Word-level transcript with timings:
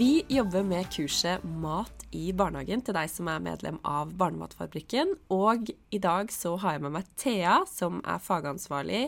Vi 0.00 0.24
jobber 0.28 0.62
med 0.62 0.86
kurset 0.92 1.42
Mat 1.44 2.06
i 2.16 2.30
barnehagen 2.32 2.80
til 2.80 2.94
deg 2.96 3.10
som 3.12 3.26
er 3.28 3.42
medlem 3.44 3.76
av 3.84 4.14
Barnematfabrikken. 4.16 5.10
Og 5.28 5.68
i 5.68 5.98
dag 6.00 6.30
så 6.32 6.54
har 6.62 6.78
jeg 6.78 6.82
med 6.86 6.94
meg 6.94 7.10
Thea, 7.20 7.58
som 7.68 7.98
er 8.08 8.22
fagansvarlig 8.24 9.02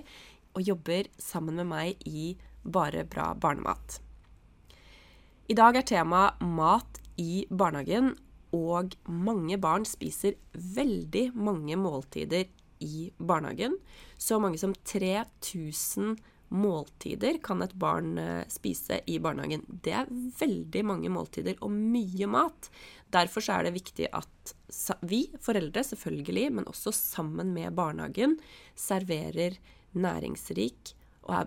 og 0.53 0.61
jobber 0.67 1.09
sammen 1.17 1.57
med 1.63 1.71
meg 1.71 2.05
i 2.05 2.35
Bare 2.61 3.07
bra 3.09 3.31
barnemat. 3.33 4.03
I 5.49 5.57
dag 5.57 5.81
er 5.81 5.87
tema 5.89 6.27
mat 6.45 7.01
i 7.17 7.47
barnehagen, 7.49 8.13
og 8.53 8.93
mange 9.09 9.57
barn 9.57 9.89
spiser 9.89 10.37
veldig 10.53 11.31
mange 11.33 11.81
måltider 11.81 12.53
i 12.85 13.07
barnehagen. 13.17 13.81
Så 14.21 14.37
mange 14.45 14.61
som 14.61 14.77
3000 14.77 16.19
måltider 16.53 17.39
kan 17.45 17.63
et 17.65 17.75
barn 17.79 18.17
eh, 18.21 18.45
spise 18.53 19.01
i 19.09 19.19
barnehagen. 19.23 19.65
Det 19.85 19.95
er 19.97 20.11
veldig 20.39 20.85
mange 20.87 21.13
måltider 21.13 21.59
og 21.65 21.73
mye 21.73 22.29
mat. 22.31 22.71
Derfor 23.13 23.45
er 23.53 23.69
det 23.69 23.77
viktig 23.77 24.09
at 24.13 24.55
vi, 25.05 25.27
foreldre 25.41 25.85
selvfølgelig, 25.85 26.49
men 26.59 26.69
også 26.69 26.93
sammen 26.97 27.53
med 27.57 27.75
barnehagen, 27.77 28.39
serverer 28.79 29.59
næringsrik 29.93 30.95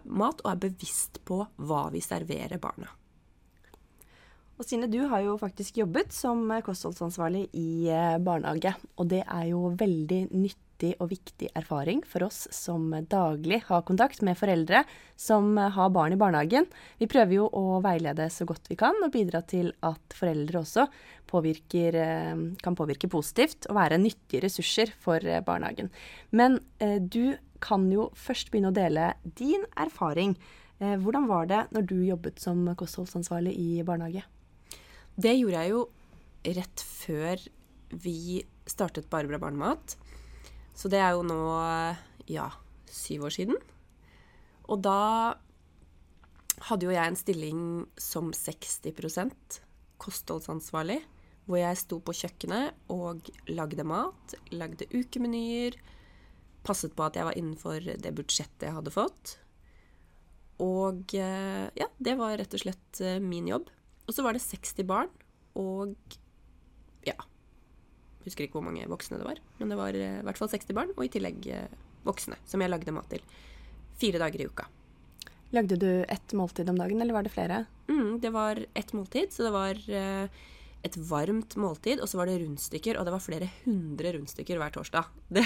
mat 0.06 0.40
og 0.44 0.52
er 0.52 0.62
bevisst 0.70 1.20
på 1.28 1.42
hva 1.58 1.88
vi 1.92 2.02
serverer 2.04 2.62
barna. 2.62 2.88
Og 4.56 4.64
Sine, 4.64 4.88
du 4.88 5.02
har 5.12 5.20
jo 5.20 5.34
faktisk 5.36 5.82
jobbet 5.82 6.14
som 6.16 6.48
kostholdsansvarlig 6.64 7.50
i 7.60 7.90
eh, 7.92 8.16
barnehage. 8.24 8.72
Og 8.96 9.10
det 9.12 9.26
er 9.26 9.50
jo 9.50 9.74
veldig 9.76 10.22
nyttig 10.32 10.65
og 11.00 11.08
viktig 11.10 11.48
erfaring 11.56 12.02
for 12.08 12.26
oss 12.28 12.46
som 12.54 12.90
daglig 13.10 13.62
har 13.70 13.86
kontakt 13.88 14.22
med 14.26 14.38
foreldre 14.38 14.82
som 15.16 15.56
har 15.58 15.94
barn 15.96 16.14
i 16.14 16.20
barnehagen. 16.20 16.68
Vi 17.00 17.08
prøver 17.08 17.38
jo 17.38 17.46
å 17.48 17.80
veilede 17.84 18.28
så 18.34 18.46
godt 18.46 18.68
vi 18.70 18.76
kan, 18.80 18.98
og 19.04 19.14
bidra 19.14 19.42
til 19.48 19.72
at 19.88 20.18
foreldre 20.18 20.60
også 20.60 20.88
påvirker, 21.32 21.96
eh, 21.96 22.44
kan 22.62 22.76
påvirke 22.76 23.10
positivt 23.10 23.70
og 23.70 23.80
være 23.80 24.02
nyttige 24.02 24.44
ressurser 24.44 24.92
for 25.00 25.24
eh, 25.24 25.42
barnehagen. 25.42 25.90
Men 26.32 26.60
eh, 26.80 27.00
du 27.00 27.38
kan 27.64 27.88
jo 27.92 28.12
først 28.14 28.52
begynne 28.52 28.74
å 28.74 28.76
dele 28.76 29.14
din 29.24 29.64
erfaring. 29.80 30.36
Hvordan 30.76 31.30
var 31.30 31.46
det 31.48 31.62
når 31.72 31.86
du 31.88 31.96
jobbet 32.04 32.42
som 32.44 32.66
kostholdsansvarlig 32.76 33.54
i 33.56 33.84
barnehage? 33.88 34.26
Det 35.16 35.32
gjorde 35.38 35.62
jeg 35.64 35.72
jo 35.72 35.86
rett 36.60 36.84
før 36.84 37.46
vi 38.04 38.44
startet 38.68 39.08
Bare 39.10 39.30
bra 39.30 39.40
barnemat. 39.40 39.96
Så 40.76 40.92
det 40.92 41.00
er 41.00 41.16
jo 41.16 41.24
nå 41.26 41.40
ja, 42.32 42.50
syv 42.92 43.30
år 43.30 43.36
siden. 43.38 43.58
Og 44.68 44.82
da 44.84 45.36
hadde 46.68 46.88
jo 46.88 46.94
jeg 46.94 47.12
en 47.12 47.20
stilling 47.20 47.62
som 48.00 48.32
60% 48.36 49.60
kostholdsansvarlig. 50.02 51.00
Hvor 51.46 51.62
jeg 51.62 51.78
sto 51.78 52.00
på 52.02 52.16
kjøkkenet 52.18 52.90
og 52.90 53.28
lagde 53.54 53.86
mat, 53.86 54.34
lagde 54.50 54.88
ukemenyer. 54.90 55.78
Passet 56.66 56.96
på 56.98 57.06
at 57.06 57.20
jeg 57.20 57.28
var 57.28 57.38
innenfor 57.38 57.86
det 58.02 58.14
budsjettet 58.18 58.66
jeg 58.66 58.78
hadde 58.80 58.94
fått. 58.94 59.36
Og 60.66 61.14
eh, 61.14 61.68
ja, 61.78 61.90
det 62.02 62.16
var 62.18 62.34
rett 62.40 62.58
og 62.58 62.64
slett 62.64 63.02
eh, 63.04 63.22
min 63.22 63.52
jobb. 63.52 63.70
Og 64.10 64.16
så 64.16 64.26
var 64.26 64.34
det 64.34 64.42
60 64.42 64.88
barn, 64.90 65.14
og 65.58 65.94
ja 67.06 67.18
Husker 68.26 68.48
ikke 68.48 68.60
hvor 68.60 68.66
mange 68.66 68.88
voksne 68.90 69.20
det 69.22 69.28
var, 69.28 69.42
men 69.60 69.72
det 69.72 69.78
var 69.80 69.98
eh, 69.98 70.20
i 70.22 70.26
hvert 70.26 70.40
fall 70.42 70.52
60 70.52 70.78
barn, 70.78 70.94
og 70.96 71.06
i 71.06 71.12
tillegg 71.14 71.46
eh, 71.54 71.78
voksne, 72.06 72.40
som 72.50 72.64
jeg 72.64 72.74
lagde 72.74 72.96
mat 72.96 73.08
til. 73.12 73.24
Fire 74.02 74.22
dager 74.22 74.42
i 74.42 74.50
uka. 74.50 74.68
Lagde 75.56 75.78
du 75.80 75.90
ett 76.10 76.34
måltid 76.36 76.70
om 76.70 76.80
dagen, 76.80 77.02
eller 77.02 77.16
var 77.16 77.26
det 77.26 77.34
flere? 77.34 77.64
Mm, 77.88 78.20
det 78.20 78.32
var 78.34 78.60
ett 78.74 78.94
måltid, 78.98 79.32
så 79.32 79.46
det 79.46 79.54
var 79.54 79.78
uh, 79.78 80.26
et 80.86 80.98
varmt 81.10 81.56
måltid, 81.62 82.02
og 82.02 82.10
så 82.10 82.20
var 82.20 82.30
det 82.30 82.40
rundstykker, 82.42 82.98
og 82.98 83.06
det 83.08 83.14
var 83.14 83.24
flere 83.24 83.50
hundre 83.64 84.12
rundstykker 84.18 84.60
hver 84.60 84.74
torsdag. 84.76 85.14
Det, 85.30 85.46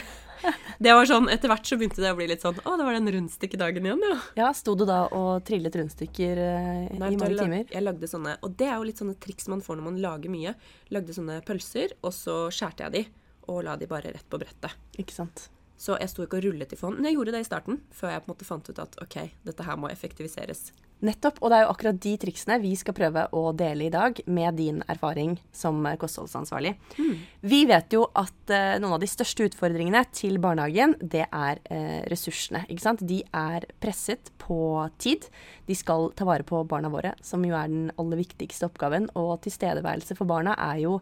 det, 0.79 0.93
var 0.93 1.07
sånn, 1.09 1.27
Etter 1.31 1.51
hvert 1.51 1.67
så 1.67 1.77
begynte 1.79 2.01
det 2.03 2.11
å 2.13 2.17
bli 2.17 2.29
litt 2.31 2.43
sånn 2.45 2.59
Å, 2.63 2.75
det 2.79 2.87
var 2.87 2.95
den 2.95 3.11
rundstykkedagen 3.15 3.87
igjen, 3.89 4.03
ja. 4.05 4.17
Ja, 4.39 4.49
Sto 4.55 4.75
du 4.79 4.85
da 4.89 5.01
og 5.15 5.43
trillet 5.47 5.75
rundstykker 5.79 6.41
eh, 6.45 6.81
i 6.95 6.99
mange 7.01 7.31
timer? 7.35 7.65
Jeg 7.67 7.85
lagde 7.85 8.09
sånne, 8.09 8.37
og 8.45 8.55
det 8.59 8.69
er 8.69 8.77
jo 8.77 8.89
litt 8.89 9.01
sånne 9.01 9.17
triks 9.21 9.49
man 9.51 9.63
får 9.65 9.79
når 9.79 9.87
man 9.89 10.01
lager 10.03 10.33
mye. 10.33 10.55
Lagde 10.95 11.15
sånne 11.15 11.39
pølser, 11.47 11.95
og 12.03 12.15
så 12.15 12.41
skjærte 12.53 12.87
jeg 12.87 12.95
de, 12.95 13.05
og 13.51 13.63
la 13.67 13.75
de 13.79 13.87
bare 13.89 14.13
rett 14.15 14.27
på 14.29 14.39
brettet. 14.41 14.75
Ikke 15.01 15.15
sant. 15.15 15.49
Så 15.79 15.95
jeg 15.95 16.11
sto 16.11 16.25
ikke 16.25 16.41
og 16.41 16.45
rullet 16.49 16.75
i 16.75 16.79
fond. 16.79 16.97
Men 16.99 17.07
jeg 17.09 17.15
gjorde 17.19 17.33
det 17.37 17.43
i 17.45 17.47
starten, 17.47 17.79
før 17.95 18.11
jeg 18.11 18.23
på 18.23 18.27
en 18.27 18.33
måte 18.33 18.47
fant 18.47 18.69
ut 18.69 18.81
at 18.83 18.97
OK, 19.03 19.17
dette 19.47 19.67
her 19.67 19.79
må 19.79 19.91
effektiviseres. 19.91 20.69
Nettopp. 21.05 21.37
Og 21.39 21.51
det 21.51 21.57
er 21.59 21.63
jo 21.63 21.71
akkurat 21.71 21.99
de 22.03 22.13
triksene 22.19 22.57
vi 22.63 22.73
skal 22.79 22.95
prøve 22.97 23.25
å 23.35 23.43
dele 23.55 23.87
i 23.87 23.93
dag, 23.93 24.19
med 24.27 24.57
din 24.59 24.81
erfaring 24.91 25.37
som 25.55 25.85
kostholdsansvarlig. 25.99 26.73
Mm. 26.99 27.13
Vi 27.51 27.61
vet 27.69 27.95
jo 27.95 28.03
at 28.19 28.51
uh, 28.51 28.75
noen 28.81 28.97
av 28.97 29.03
de 29.03 29.09
største 29.09 29.47
utfordringene 29.47 30.03
til 30.15 30.41
barnehagen, 30.43 30.97
det 30.99 31.25
er 31.25 31.63
uh, 31.71 32.01
ressursene. 32.11 32.65
Ikke 32.67 32.83
sant? 32.83 33.05
De 33.07 33.21
er 33.23 33.67
presset 33.79 34.33
på 34.41 34.59
tid. 34.99 35.29
De 35.69 35.77
skal 35.77 36.11
ta 36.19 36.27
vare 36.27 36.47
på 36.47 36.61
barna 36.67 36.91
våre, 36.91 37.15
som 37.23 37.43
jo 37.47 37.55
er 37.55 37.71
den 37.71 37.89
aller 37.99 38.19
viktigste 38.19 38.67
oppgaven. 38.67 39.07
Og 39.19 39.37
tilstedeværelse 39.45 40.19
for 40.19 40.29
barna 40.29 40.57
er 40.71 40.83
jo 40.83 40.99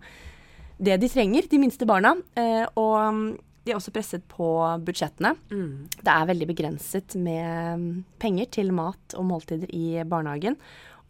det 0.77 0.99
de 1.01 1.09
trenger, 1.09 1.49
de 1.49 1.57
minste 1.61 1.89
barna. 1.89 2.13
Uh, 2.37 2.65
og 2.77 3.37
de 3.67 3.73
er 3.73 3.79
også 3.79 3.94
presset 3.95 4.23
på 4.31 4.50
budsjettene. 4.88 5.33
Mm. 5.51 5.88
Det 6.00 6.13
er 6.13 6.29
veldig 6.29 6.47
begrenset 6.50 7.17
med 7.19 7.81
mm, 7.81 7.89
penger 8.22 8.50
til 8.59 8.72
mat 8.75 9.17
og 9.19 9.28
måltider 9.28 9.72
i 9.75 10.03
barnehagen. 10.07 10.57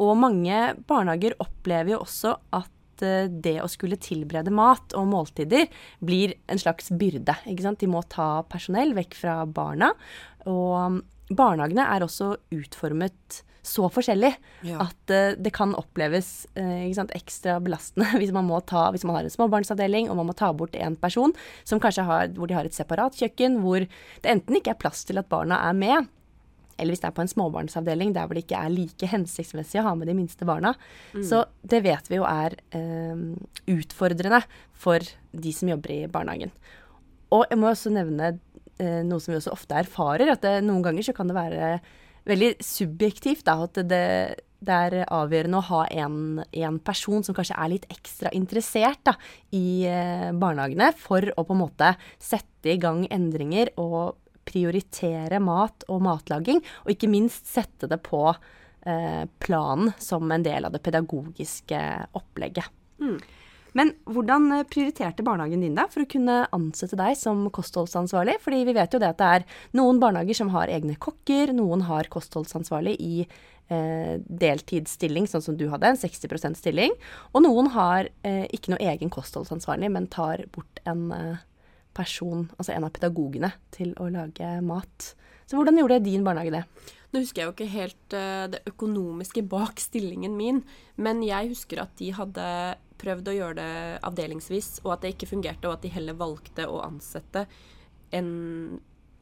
Og 0.03 0.17
mange 0.19 0.73
barnehager 0.89 1.37
opplever 1.43 1.95
jo 1.95 2.01
også 2.03 2.35
at 2.57 3.05
eh, 3.05 3.29
det 3.29 3.57
å 3.63 3.69
skulle 3.71 3.99
tilberede 4.01 4.53
mat 4.53 4.95
og 4.97 5.09
måltider 5.09 5.69
blir 6.05 6.35
en 6.49 6.61
slags 6.61 6.89
byrde. 6.89 7.37
De 7.45 7.91
må 7.91 8.03
ta 8.09 8.43
personell 8.49 8.95
vekk 8.97 9.17
fra 9.21 9.39
barna. 9.45 9.93
Og 10.49 10.97
mm, 10.97 11.01
barnehagene 11.37 11.89
er 11.93 12.05
også 12.05 12.35
utformet 12.55 13.43
så 13.67 13.87
forskjellig 13.91 14.31
ja. 14.67 14.79
at 14.85 15.13
uh, 15.13 15.35
det 15.37 15.51
kan 15.55 15.75
oppleves 15.77 16.47
uh, 16.57 16.87
sant, 16.95 17.13
ekstra 17.17 17.57
belastende 17.63 18.09
hvis 18.21 18.33
man, 18.35 18.47
må 18.47 18.61
ta, 18.65 18.87
hvis 18.95 19.05
man 19.07 19.19
har 19.19 19.27
en 19.27 19.33
småbarnsavdeling 19.33 20.11
og 20.11 20.19
man 20.19 20.29
må 20.29 20.37
ta 20.37 20.53
bort 20.55 20.77
en 20.79 20.97
person 20.99 21.35
som 21.67 21.81
kanskje 21.83 22.07
har, 22.07 22.31
hvor 22.37 22.49
de 22.49 22.57
har 22.57 22.67
et 22.67 22.77
separat 22.77 23.17
kjøkken, 23.17 23.59
hvor 23.63 23.83
det 23.83 24.31
enten 24.31 24.59
ikke 24.59 24.75
er 24.75 24.79
plass 24.81 25.03
til 25.07 25.19
at 25.19 25.29
barna 25.31 25.59
er 25.67 25.75
med, 25.77 26.09
eller 26.77 26.93
hvis 26.93 27.01
det 27.01 27.09
er 27.09 27.17
på 27.17 27.23
en 27.25 27.31
småbarnsavdeling 27.31 28.11
der 28.15 28.27
hvor 28.29 28.37
det 28.37 28.45
ikke 28.45 28.59
er 28.61 28.73
like 28.73 29.09
hensiktsmessig 29.09 29.81
å 29.81 29.87
ha 29.87 29.93
med 29.97 30.09
de 30.11 30.13
minste 30.17 30.45
barna. 30.45 30.75
Mm. 31.17 31.23
Så 31.25 31.41
det 31.65 31.81
vet 31.87 32.11
vi 32.11 32.19
jo 32.19 32.27
er 32.29 32.53
uh, 32.77 33.23
utfordrende 33.73 34.43
for 34.77 35.01
de 35.33 35.53
som 35.57 35.71
jobber 35.73 35.95
i 35.95 36.01
barnehagen. 36.11 36.53
Og 37.33 37.47
jeg 37.49 37.59
må 37.59 37.71
også 37.71 37.91
nevne 37.91 38.37
noe 38.77 39.17
som 39.17 39.31
vi 39.31 39.39
også 39.39 39.55
ofte 39.55 39.73
erfarer, 39.73 40.29
at 40.29 40.43
det, 40.43 40.51
noen 40.61 40.83
ganger 40.85 41.07
så 41.07 41.13
kan 41.17 41.25
det 41.25 41.33
være 41.33 41.79
veldig 42.27 42.51
subjektivt 42.63 43.45
da, 43.47 43.57
at 43.65 43.79
det, 43.87 44.03
det, 44.59 44.77
er 44.77 45.07
avgjørende 45.13 45.61
å 45.61 45.67
ha 45.69 45.81
en, 46.03 46.43
en, 46.43 46.79
person 46.83 47.25
som 47.25 47.37
kanskje 47.37 47.57
er 47.57 47.73
litt 47.73 47.87
ekstra 47.93 48.31
interessert 48.35 49.03
da, 49.07 49.15
i 49.55 49.85
eh, 49.89 50.29
barnehagene, 50.35 50.91
for 50.99 51.31
å 51.35 51.45
på 51.47 51.55
en 51.55 51.63
måte 51.63 51.93
sette 52.19 52.73
i 52.73 52.79
gang 52.81 53.05
endringer 53.13 53.73
og 53.81 54.17
prioritere 54.47 55.41
mat 55.43 55.83
og 55.91 56.03
matlaging, 56.05 56.61
og 56.85 56.93
ikke 56.93 57.11
minst 57.11 57.49
sette 57.51 57.89
det 57.91 57.99
på 58.05 58.23
eh, 58.31 59.23
planen 59.43 59.91
som 59.99 60.31
en 60.31 60.45
del 60.45 60.67
av 60.67 60.75
det 60.75 60.83
pedagogiske 60.85 61.81
opplegget. 62.17 62.71
Mm. 63.03 63.19
Men 63.77 63.93
hvordan 64.09 64.49
eh, 64.55 64.65
prioriterte 64.69 65.25
barnehagen 65.25 65.63
din 65.63 65.75
deg 65.77 65.91
for 65.93 66.03
å 66.03 66.09
kunne 66.09 66.39
ansette 66.55 66.97
deg 66.99 67.17
som 67.19 67.45
kostholdsansvarlig? 67.53 68.39
Fordi 68.43 68.63
vi 68.67 68.75
vet 68.77 68.95
jo 68.95 69.01
det 69.03 69.11
at 69.13 69.21
det 69.21 69.33
er 69.35 69.45
noen 69.77 70.01
barnehager 70.01 70.39
som 70.39 70.51
har 70.55 70.71
egne 70.73 70.97
kokker, 71.01 71.53
noen 71.55 71.85
har 71.87 72.09
kostholdsansvarlig 72.13 72.95
i 73.03 73.13
eh, 73.23 74.15
deltidsstilling, 74.17 75.29
sånn 75.29 75.45
som 75.45 75.59
du 75.59 75.67
hadde, 75.71 75.93
en 75.93 76.01
60% 76.01 76.59
stilling. 76.59 76.95
Og 77.33 77.45
noen 77.45 77.71
har 77.75 78.09
eh, 78.27 78.45
ikke 78.55 78.73
noe 78.73 78.91
egen 78.93 79.13
kostholdsansvarlig, 79.13 79.91
men 79.93 80.09
tar 80.11 80.47
bort 80.55 80.81
en 80.89 81.07
eh, 81.13 81.45
person, 81.97 82.47
altså 82.57 82.75
en 82.75 82.85
av 82.87 82.93
pedagogene, 82.95 83.53
til 83.73 83.93
å 84.01 84.09
lage 84.13 84.57
mat. 84.65 85.13
Så 85.47 85.57
hvordan 85.57 85.79
gjorde 85.79 86.03
din 86.05 86.25
barnehage 86.25 86.53
det? 86.57 86.63
Nå 87.13 87.21
husker 87.23 87.41
jeg 87.41 87.47
jo 87.47 87.53
ikke 87.53 87.71
helt 87.71 88.15
uh, 88.17 88.45
det 88.51 88.59
økonomiske 88.67 89.45
bak 89.47 89.79
stillingen 89.79 90.33
min, 90.35 90.59
men 90.99 91.21
jeg 91.23 91.53
husker 91.53 91.79
at 91.85 91.93
de 92.01 92.09
hadde 92.17 92.47
prøvd 93.01 93.31
å 93.31 93.35
gjøre 93.35 93.57
det 93.59 93.71
avdelingsvis, 94.07 94.71
og 94.85 94.95
at 94.95 95.03
det 95.03 95.13
ikke 95.15 95.29
fungerte, 95.29 95.67
og 95.67 95.77
at 95.77 95.85
de 95.85 95.93
heller 95.93 96.17
valgte 96.17 96.67
å 96.69 96.81
ansette 96.85 97.47
en 98.15 98.31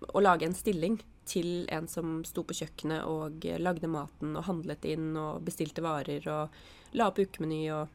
Å 0.06 0.20
lage 0.22 0.46
en 0.46 0.54
stilling 0.54 1.00
til 1.26 1.66
en 1.74 1.88
som 1.90 2.20
sto 2.28 2.44
på 2.46 2.54
kjøkkenet 2.54 3.08
og 3.10 3.46
lagde 3.58 3.88
maten 3.90 4.36
og 4.36 4.46
handlet 4.46 4.86
inn 4.86 5.16
og 5.18 5.40
bestilte 5.48 5.82
varer 5.82 6.28
og 6.30 6.58
la 6.94 7.08
opp 7.10 7.18
ukemeny 7.24 7.64
og 7.74 7.88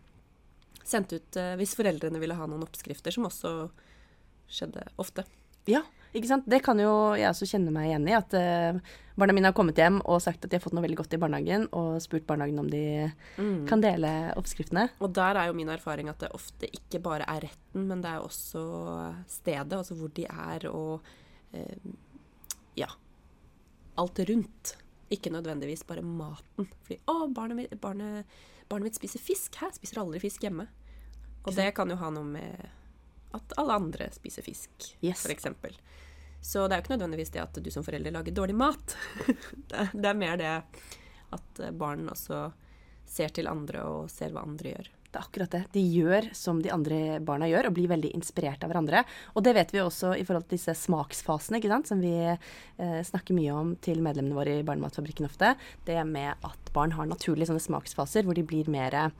sendte 0.82 1.20
ut 1.20 1.38
eh, 1.38 1.54
hvis 1.60 1.76
foreldrene 1.78 2.18
ville 2.18 2.34
ha 2.34 2.48
noen 2.48 2.64
oppskrifter, 2.66 3.14
som 3.14 3.28
også 3.28 3.52
skjedde 4.50 4.88
ofte. 4.98 5.24
Ja, 5.70 5.84
ikke 6.16 6.28
sant. 6.30 6.48
Det 6.50 6.60
kan 6.64 6.80
jo 6.82 6.90
jeg 7.18 7.28
også 7.30 7.48
kjenne 7.52 7.72
meg 7.74 7.90
igjen 7.90 8.08
i. 8.10 8.16
At 8.18 8.34
uh, 8.34 8.80
barna 9.20 9.36
mine 9.36 9.50
har 9.50 9.56
kommet 9.56 9.78
hjem 9.78 10.00
og 10.02 10.22
sagt 10.24 10.44
at 10.44 10.50
de 10.50 10.58
har 10.58 10.64
fått 10.64 10.74
noe 10.76 10.84
veldig 10.84 10.98
godt 11.00 11.16
i 11.16 11.20
barnehagen, 11.22 11.68
og 11.76 12.00
spurt 12.02 12.26
barnehagen 12.28 12.62
om 12.62 12.70
de 12.72 12.82
kan 13.70 13.84
dele 13.84 14.10
oppskriftene. 14.40 14.88
Og 15.00 15.14
der 15.16 15.38
er 15.38 15.50
jo 15.50 15.56
min 15.58 15.70
erfaring 15.72 16.10
at 16.12 16.22
det 16.24 16.32
ofte 16.36 16.70
ikke 16.70 17.02
bare 17.04 17.28
er 17.30 17.46
retten, 17.48 17.86
men 17.90 18.02
det 18.04 18.14
er 18.14 18.24
også 18.26 18.64
stedet, 19.30 19.78
altså 19.78 19.98
hvor 19.98 20.12
de 20.16 20.26
er, 20.30 20.68
og 20.70 21.06
uh, 21.54 21.94
ja 22.78 22.90
Alt 23.98 24.20
rundt. 24.30 24.76
Ikke 25.10 25.32
nødvendigvis 25.34 25.82
bare 25.84 26.02
maten. 26.06 26.68
Fordi 26.86 27.00
'Å, 27.04 27.32
barnet 27.34 27.56
mitt, 27.58 27.72
barnet, 27.82 28.24
barnet 28.70 28.86
mitt 28.86 28.96
spiser 28.96 29.20
fisk.' 29.20 29.58
Hæ? 29.58 29.72
Spiser 29.74 30.00
aldri 30.00 30.20
fisk 30.22 30.46
hjemme. 30.46 30.68
Og 31.44 31.56
det 31.56 31.74
kan 31.74 31.90
jo 31.90 31.96
ha 31.96 32.10
noe 32.14 32.24
med 32.24 32.68
at 33.36 33.56
alle 33.60 33.76
andre 33.80 34.10
spiser 34.14 34.46
fisk, 34.46 34.92
Yes. 35.04 35.26
eksempel. 35.30 35.76
Så 36.40 36.64
det 36.66 36.74
er 36.74 36.80
jo 36.80 36.86
ikke 36.86 36.96
nødvendigvis 36.96 37.32
det 37.34 37.42
at 37.42 37.58
du 37.60 37.70
som 37.70 37.84
forelder 37.84 38.14
lager 38.14 38.32
dårlig 38.32 38.56
mat. 38.56 38.96
det, 39.70 39.90
det 39.92 40.08
er 40.08 40.16
mer 40.16 40.40
det 40.40 40.54
at 41.36 41.60
eh, 41.60 41.70
barn 41.76 42.08
også 42.08 42.48
ser 43.10 43.32
til 43.34 43.50
andre 43.50 43.82
og 43.84 44.10
ser 44.10 44.32
hva 44.32 44.46
andre 44.46 44.72
gjør. 44.74 44.88
Det 45.10 45.18
er 45.18 45.24
akkurat 45.26 45.50
det. 45.50 45.60
De 45.74 45.80
gjør 45.82 46.28
som 46.38 46.60
de 46.62 46.70
andre 46.70 47.18
barna 47.26 47.48
gjør, 47.50 47.66
og 47.66 47.74
blir 47.74 47.90
veldig 47.90 48.12
inspirert 48.14 48.62
av 48.62 48.70
hverandre. 48.70 49.00
Og 49.34 49.42
det 49.42 49.56
vet 49.56 49.72
vi 49.74 49.80
også 49.82 50.12
i 50.14 50.22
forhold 50.26 50.46
til 50.46 50.54
disse 50.54 50.74
smaksfasene, 50.84 51.58
ikke 51.58 51.72
sant, 51.72 51.90
som 51.90 51.98
vi 52.02 52.12
eh, 52.30 53.00
snakker 53.08 53.34
mye 53.34 53.56
om 53.58 53.72
til 53.82 53.98
medlemmene 54.06 54.38
våre 54.38 54.60
i 54.60 54.66
Barnematfabrikken 54.66 55.26
ofte. 55.26 55.56
Det 55.88 55.98
med 56.06 56.46
at 56.46 56.70
barn 56.76 56.94
har 56.94 57.10
naturlige 57.10 57.50
sånne 57.50 57.64
smaksfaser 57.64 58.22
hvor 58.28 58.38
de 58.38 58.46
blir 58.46 58.70
mer 58.70 58.94
eh, 59.00 59.10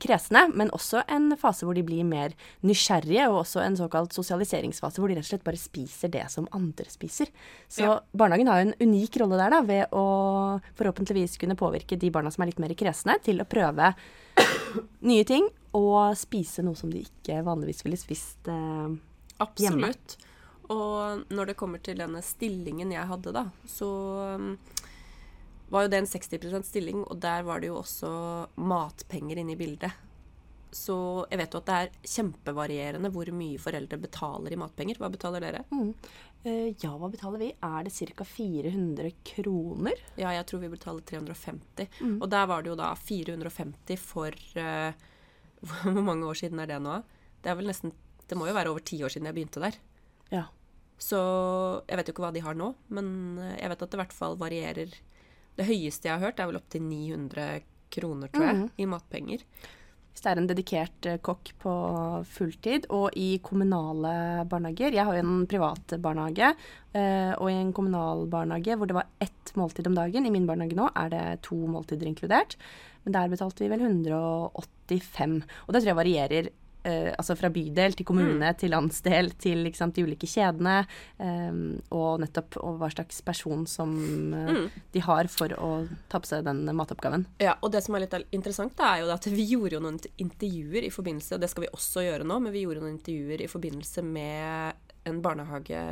kresne, 0.00 0.46
men 0.56 0.70
også 0.72 1.02
en 1.12 1.36
fase 1.36 1.66
hvor 1.66 1.74
de 1.76 1.82
blir 1.84 2.04
mer 2.08 2.32
nysgjerrige, 2.64 3.26
og 3.28 3.42
også 3.42 3.60
en 3.66 3.76
såkalt 3.76 4.14
sosialiseringsfase 4.16 4.98
hvor 5.02 5.08
de 5.12 5.18
rett 5.18 5.26
og 5.26 5.30
slett 5.32 5.44
bare 5.44 5.60
spiser 5.60 6.08
det 6.14 6.24
som 6.32 6.48
andre 6.56 6.86
spiser. 6.88 7.28
Så 7.68 7.82
Ja. 7.84 8.00
barnehagen 8.16 8.48
har 8.48 8.60
en 8.64 8.74
unik 8.80 9.18
rolle 9.20 9.36
der, 9.36 9.50
da, 9.50 9.60
ved 9.60 9.86
å 9.92 10.60
forhåpentligvis 10.74 11.38
kunne 11.38 11.54
påvirke 11.56 11.98
de 11.98 12.10
barna 12.10 12.30
som 12.32 12.42
er 12.42 12.46
litt 12.52 12.58
mer 12.58 12.74
kresne, 12.74 13.18
til 13.22 13.40
å 13.40 13.44
prøve 13.44 13.94
nye 15.02 15.24
ting 15.28 15.48
og 15.74 16.16
spise 16.16 16.62
noe 16.64 16.74
som 16.76 16.90
de 16.92 17.04
ikke 17.04 17.42
vanligvis 17.44 17.84
ville 17.84 17.96
spist. 18.00 18.48
Eh, 18.48 18.88
Absolutt. 19.42 20.16
Og 20.72 21.24
når 21.28 21.46
det 21.52 21.56
kommer 21.58 21.82
til 21.82 21.98
denne 21.98 22.22
stillingen 22.24 22.92
jeg 22.94 23.04
hadde, 23.08 23.32
da, 23.34 23.46
så 23.68 23.88
um, 24.38 24.56
var 25.72 25.86
jo 25.86 25.92
det 25.92 26.02
en 26.02 26.08
60% 26.08 26.68
stilling, 26.68 27.04
og 27.08 27.20
der 27.22 27.44
var 27.48 27.62
det 27.62 27.70
jo 27.70 27.80
også 27.80 28.10
matpenger 28.60 29.40
inne 29.40 29.54
i 29.54 29.60
bildet. 29.60 29.92
Så 30.72 30.94
jeg 31.28 31.36
vet 31.36 31.52
jo 31.52 31.60
at 31.60 31.68
det 31.68 31.78
er 31.78 32.10
kjempevarierende 32.14 33.10
hvor 33.12 33.28
mye 33.36 33.60
foreldre 33.60 33.98
betaler 34.00 34.54
i 34.54 34.58
matpenger. 34.60 35.00
Hva 35.00 35.10
betaler 35.12 35.44
dere? 35.44 35.64
eh, 36.48 36.70
ja, 36.80 36.94
hva 36.96 37.10
betaler 37.12 37.42
vi? 37.42 37.50
Er 37.68 37.84
det 37.84 37.92
ca. 37.92 38.24
400 38.24 39.12
kroner? 39.34 40.00
Ja, 40.16 40.32
jeg 40.32 40.46
tror 40.48 40.62
vi 40.64 40.72
betaler 40.72 41.04
350. 41.08 42.00
Og 42.22 42.24
der 42.32 42.48
var 42.48 42.64
det 42.64 42.72
jo 42.72 42.78
da 42.80 42.94
450 42.96 44.00
for 44.00 44.32
uh, 44.56 44.96
Hvor 45.84 46.02
mange 46.02 46.26
år 46.26 46.40
siden 46.40 46.58
er 46.58 46.72
det 46.72 46.80
nå? 46.82 46.96
Det 47.44 47.52
er 47.52 47.58
vel 47.58 47.68
nesten 47.70 47.92
Det 48.26 48.38
må 48.38 48.48
jo 48.48 48.56
være 48.56 48.72
over 48.72 48.82
ti 48.82 48.96
år 49.04 49.12
siden 49.12 49.28
jeg 49.28 49.36
begynte 49.36 49.60
der. 49.62 49.76
Ja. 50.32 50.46
Så 51.02 51.18
jeg 51.84 51.98
vet 51.98 52.08
jo 52.08 52.14
ikke 52.14 52.24
hva 52.24 52.32
de 52.34 52.42
har 52.44 52.56
nå, 52.56 52.72
men 52.94 53.38
eh, 53.42 53.56
jeg 53.60 53.72
vet 53.72 53.82
at 53.82 53.90
det 53.90 53.98
i 53.98 54.00
hvert 54.00 54.14
fall 54.16 54.38
varierer. 54.40 54.94
Det 55.58 55.68
høyeste 55.68 56.08
jeg 56.08 56.16
har 56.16 56.26
hørt, 56.30 56.40
er 56.40 56.50
vel 56.50 56.58
opptil 56.60 56.82
900 56.86 57.62
kroner, 57.92 58.32
tror 58.32 58.48
jeg, 58.48 58.68
i 58.80 58.88
matpenger. 58.88 59.46
Hvis 60.12 60.24
det 60.24 60.28
er 60.28 60.40
en 60.42 60.48
dedikert 60.48 61.06
eh, 61.08 61.20
kokk 61.24 61.54
på 61.62 61.74
fulltid, 62.28 62.86
og 62.92 63.16
i 63.16 63.38
kommunale 63.44 64.44
barnehager 64.48 64.92
Jeg 64.92 65.06
har 65.08 65.16
jo 65.16 65.22
en 65.24 65.46
privat 65.48 65.94
barnehage, 66.04 66.50
eh, 66.92 67.32
og 67.38 67.48
i 67.48 67.56
en 67.56 67.72
kommunal 67.72 68.26
barnehage 68.32 68.76
hvor 68.76 68.90
det 68.90 68.98
var 68.98 69.08
ett 69.24 69.54
måltid 69.56 69.88
om 69.88 69.96
dagen. 69.96 70.28
I 70.28 70.34
min 70.34 70.48
barnehage 70.48 70.76
nå 70.76 70.90
er 70.92 71.12
det 71.14 71.24
to 71.48 71.56
måltider 71.56 72.10
inkludert. 72.10 72.58
Men 73.04 73.16
der 73.16 73.32
betalte 73.32 73.64
vi 73.64 73.70
vel 73.72 73.86
185. 73.88 75.38
Og 75.66 75.72
det 75.72 75.80
tror 75.80 75.92
jeg 75.94 76.00
varierer. 76.02 76.52
Eh, 76.84 77.10
altså 77.16 77.36
fra 77.38 77.50
bydel 77.52 77.96
til 77.98 78.06
kommune 78.08 78.52
til 78.58 78.72
landsdel 78.74 79.32
til 79.40 79.66
sant, 79.76 79.96
de 79.96 80.04
ulike 80.06 80.28
kjedene. 80.30 80.82
eh, 81.18 81.50
og 81.92 82.20
nettopp 82.22 82.58
og 82.62 82.78
hva 82.80 82.90
slags 82.92 83.22
person 83.26 83.66
som 83.66 83.92
eh, 84.34 84.68
de 84.92 85.04
har 85.04 85.30
for 85.32 85.52
å 85.58 85.70
ta 86.12 86.20
på 86.22 86.30
seg 86.30 86.46
den 86.46 86.64
matoppgaven. 86.76 87.26
Ja, 87.42 87.56
og 87.60 87.72
det 87.74 87.82
som 87.84 87.96
er 87.96 88.06
litt 88.06 88.16
interessant, 88.32 88.76
da, 88.78 88.94
er 88.96 89.04
jo 89.04 89.12
at 89.14 89.26
vi 89.30 89.48
gjorde 89.54 89.78
jo 89.78 89.84
noen 89.84 90.00
intervjuer 90.22 90.86
i 90.88 90.92
forbindelse, 90.94 91.36
og 91.36 91.42
det 91.42 91.50
skal 91.52 91.66
vi 91.66 91.72
også 91.72 92.06
gjøre 92.06 92.28
nå, 92.28 92.38
men 92.42 92.54
vi 92.54 92.64
gjorde 92.66 92.84
noen 92.84 92.96
intervjuer 92.96 93.44
i 93.44 93.50
forbindelse 93.50 94.04
med 94.06 94.92
en 95.08 95.18
barnehage, 95.22 95.82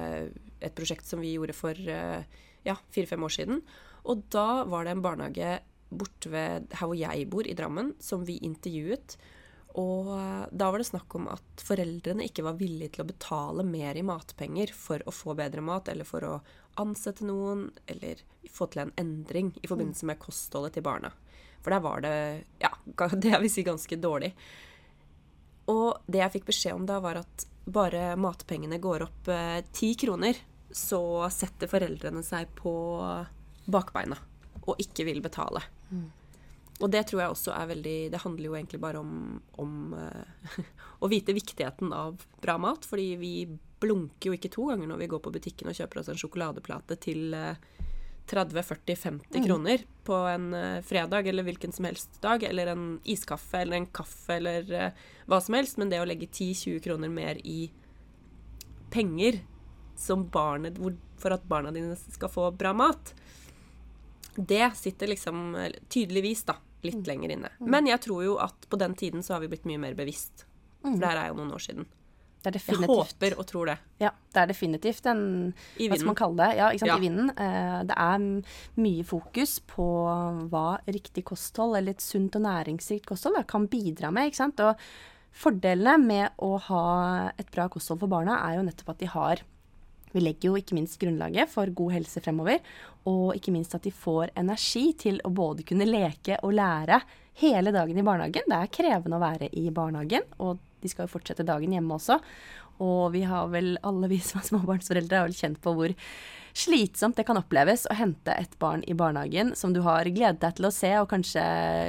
et 0.60 0.76
prosjekt 0.76 1.08
som 1.08 1.22
vi 1.22 1.34
gjorde 1.34 1.56
for 1.56 1.74
eh, 1.74 2.22
ja, 2.66 2.76
fire-fem 2.94 3.26
år 3.26 3.34
siden. 3.34 3.62
Og 4.10 4.24
da 4.32 4.62
var 4.70 4.86
det 4.86 4.94
en 4.94 5.04
barnehage 5.04 5.58
borte 5.90 6.30
ved 6.30 6.70
her 6.78 6.86
hvor 6.86 6.98
jeg 6.98 7.26
bor, 7.30 7.46
i 7.46 7.56
Drammen, 7.58 7.94
som 8.02 8.24
vi 8.26 8.38
intervjuet. 8.46 9.16
Og 9.78 10.08
eh, 10.16 10.46
da 10.50 10.70
var 10.70 10.82
det 10.82 10.88
snakk 10.88 11.14
om 11.14 11.28
at 11.30 11.64
foreldrene 11.64 12.26
ikke 12.26 12.44
var 12.46 12.58
villige 12.58 12.96
til 12.96 13.04
å 13.04 13.10
betale 13.10 13.66
mer 13.66 13.98
i 13.98 14.04
matpenger 14.06 14.72
for 14.74 15.04
å 15.06 15.14
få 15.14 15.36
bedre 15.38 15.62
mat, 15.64 15.90
eller 15.92 16.08
for 16.08 16.26
å 16.26 16.38
ansette 16.80 17.26
noen, 17.26 17.68
eller 17.90 18.22
få 18.50 18.70
til 18.70 18.86
en 18.86 18.94
endring 19.00 19.52
i 19.62 19.70
forbindelse 19.70 20.08
med 20.10 20.20
kostholdet 20.22 20.78
til 20.78 20.86
barna. 20.86 21.12
For 21.60 21.74
der 21.74 21.84
var 21.84 22.02
det, 22.04 22.14
ja, 22.62 22.72
det 23.14 23.34
jeg 23.34 23.42
vil 23.44 23.54
si 23.54 23.66
ganske 23.66 24.00
dårlig. 24.00 24.32
Og 25.70 26.00
det 26.10 26.24
jeg 26.24 26.34
fikk 26.38 26.50
beskjed 26.50 26.78
om 26.78 26.86
da, 26.88 26.98
var 27.04 27.20
at 27.22 27.46
bare 27.70 28.16
matpengene 28.18 28.80
går 28.82 29.06
opp 29.06 29.28
eh, 29.30 29.60
ti 29.76 29.92
kroner, 29.98 30.38
så 30.70 31.28
setter 31.34 31.70
foreldrene 31.70 32.22
seg 32.22 32.50
på 32.58 32.72
bakbeina 33.70 34.16
og 34.70 34.78
ikke 34.82 35.06
vil 35.08 35.22
betale. 35.22 35.62
Og 36.80 36.88
det 36.92 37.02
tror 37.08 37.20
jeg 37.20 37.32
også 37.34 37.52
er 37.52 37.66
veldig 37.74 37.96
Det 38.14 38.22
handler 38.22 38.46
jo 38.46 38.54
egentlig 38.56 38.80
bare 38.80 39.00
om, 39.02 39.40
om 39.60 39.92
uh, 39.92 40.60
å 41.04 41.10
vite 41.12 41.36
viktigheten 41.36 41.92
av 41.92 42.22
bra 42.40 42.56
mat. 42.60 42.86
Fordi 42.88 43.12
vi 43.20 43.34
blunker 43.80 44.30
jo 44.30 44.36
ikke 44.36 44.52
to 44.52 44.70
ganger 44.70 44.90
når 44.90 45.02
vi 45.02 45.10
går 45.12 45.22
på 45.24 45.34
butikken 45.34 45.70
og 45.70 45.76
kjøper 45.76 46.00
oss 46.00 46.10
en 46.12 46.20
sjokoladeplate 46.20 46.96
til 47.04 47.36
uh, 47.36 47.52
30-40-50 48.30 49.46
kroner 49.46 49.84
på 50.04 50.14
en 50.14 50.54
uh, 50.54 50.82
fredag 50.86 51.26
eller 51.26 51.46
hvilken 51.46 51.72
som 51.72 51.88
helst 51.88 52.20
dag. 52.22 52.42
Eller 52.46 52.72
en 52.72 52.88
iskaffe 53.04 53.60
eller 53.60 53.80
en 53.80 53.90
kaffe 54.00 54.38
eller 54.38 54.72
eh, 54.72 55.06
hva 55.26 55.40
som 55.42 55.58
helst. 55.58 55.80
Men 55.80 55.92
det 55.92 56.00
å 56.00 56.08
legge 56.08 56.30
10-20 56.30 56.84
kroner 56.86 57.12
mer 57.12 57.40
i 57.44 57.70
penger 58.90 59.42
som 60.00 60.24
barnet, 60.32 60.78
hvor, 60.80 60.94
for 61.20 61.34
at 61.34 61.44
barna 61.48 61.72
dine 61.74 61.96
skal 62.00 62.32
få 62.32 62.48
bra 62.56 62.72
mat, 62.76 63.12
det 64.36 64.70
sitter 64.78 65.12
liksom 65.12 65.54
eh, 65.58 65.74
tydeligvis 65.88 66.44
da, 66.48 66.56
litt 66.86 67.06
lenger 67.06 67.30
inne. 67.36 67.50
Men 67.60 67.86
jeg 67.86 68.00
tror 68.00 68.24
jo 68.24 68.36
at 68.42 68.68
på 68.70 68.78
den 68.80 68.94
tiden 68.94 69.22
så 69.22 69.34
har 69.36 69.40
vi 69.44 69.48
blitt 69.52 69.66
mye 69.68 69.78
mer 69.78 69.94
bevisst. 69.98 70.46
For 70.82 70.96
det 70.96 71.08
her 71.10 71.24
er 71.24 71.28
jo 71.32 71.34
noen 71.40 71.52
år 71.52 71.60
siden. 71.64 71.86
Det 72.40 72.54
Jeg 72.56 72.88
håper 72.88 73.34
og 73.36 73.44
tror 73.50 73.66
det. 73.68 73.74
Ja, 74.00 74.10
det 74.32 74.40
er 74.40 74.46
definitivt 74.48 75.04
en 75.10 75.52
Hva 75.76 75.96
skal 75.98 76.06
man 76.08 76.16
kalle 76.16 76.36
det? 76.40 76.56
Ja, 76.56 76.70
Ja. 76.72 76.96
i 76.96 77.00
vinden. 77.00 77.28
Eh, 77.36 77.82
det 77.84 77.96
er 77.98 78.18
mye 78.80 79.04
fokus 79.04 79.58
på 79.60 79.84
hva 80.48 80.80
riktig 80.88 81.22
kosthold, 81.28 81.76
eller 81.76 81.90
et 81.90 82.00
sunt 82.00 82.34
og 82.36 82.42
næringsrikt 82.42 83.04
kosthold, 83.04 83.36
da, 83.36 83.42
kan 83.42 83.68
bidra 83.68 84.10
med. 84.10 84.30
ikke 84.32 84.36
sant? 84.40 84.58
Og 84.60 84.74
fordelene 85.36 85.98
med 86.02 86.30
å 86.38 86.58
ha 86.58 87.30
et 87.38 87.50
bra 87.52 87.68
kosthold 87.68 88.00
for 88.00 88.08
barna 88.08 88.40
er 88.48 88.56
jo 88.56 88.62
nettopp 88.66 88.88
at 88.94 88.98
de 88.98 89.06
har 89.06 89.42
vi 90.14 90.22
legger 90.22 90.50
jo 90.50 90.60
ikke 90.60 90.76
minst 90.76 90.98
grunnlaget 91.00 91.50
for 91.52 91.70
god 91.76 91.96
helse 91.98 92.22
fremover, 92.24 92.62
og 93.10 93.34
ikke 93.36 93.54
minst 93.54 93.74
at 93.76 93.86
de 93.86 93.92
får 93.94 94.34
energi 94.38 94.90
til 94.98 95.20
å 95.24 95.32
både 95.32 95.66
kunne 95.68 95.88
leke 95.88 96.40
og 96.44 96.56
lære 96.58 97.00
hele 97.40 97.72
dagen 97.74 97.98
i 97.98 98.06
barnehagen. 98.06 98.48
Det 98.50 98.58
er 98.58 98.74
krevende 98.74 99.20
å 99.20 99.22
være 99.22 99.50
i 99.56 99.70
barnehagen, 99.74 100.26
og 100.42 100.58
de 100.80 100.90
skal 100.90 101.06
jo 101.06 101.14
fortsette 101.14 101.46
dagen 101.46 101.72
hjemme 101.76 101.96
også. 101.96 102.18
Og 102.80 103.10
vi 103.12 103.24
har 103.28 103.48
vel, 103.52 103.74
alle 103.84 104.08
vi 104.10 104.20
som 104.24 104.40
er 104.40 104.46
småbarnsforeldre, 104.48 105.20
har 105.20 105.28
vel 105.28 105.36
kjent 105.36 105.60
på 105.62 105.74
hvor 105.76 105.96
slitsomt 106.56 107.14
det 107.14 107.24
kan 107.28 107.38
oppleves 107.38 107.84
å 107.86 107.94
hente 107.94 108.34
et 108.34 108.56
barn 108.58 108.82
i 108.90 108.96
barnehagen 108.98 109.52
som 109.58 109.74
du 109.74 109.82
har 109.86 110.08
gledet 110.10 110.40
deg 110.42 110.56
til 110.58 110.66
å 110.66 110.72
se, 110.74 110.90
og 110.98 111.10
kanskje 111.12 111.44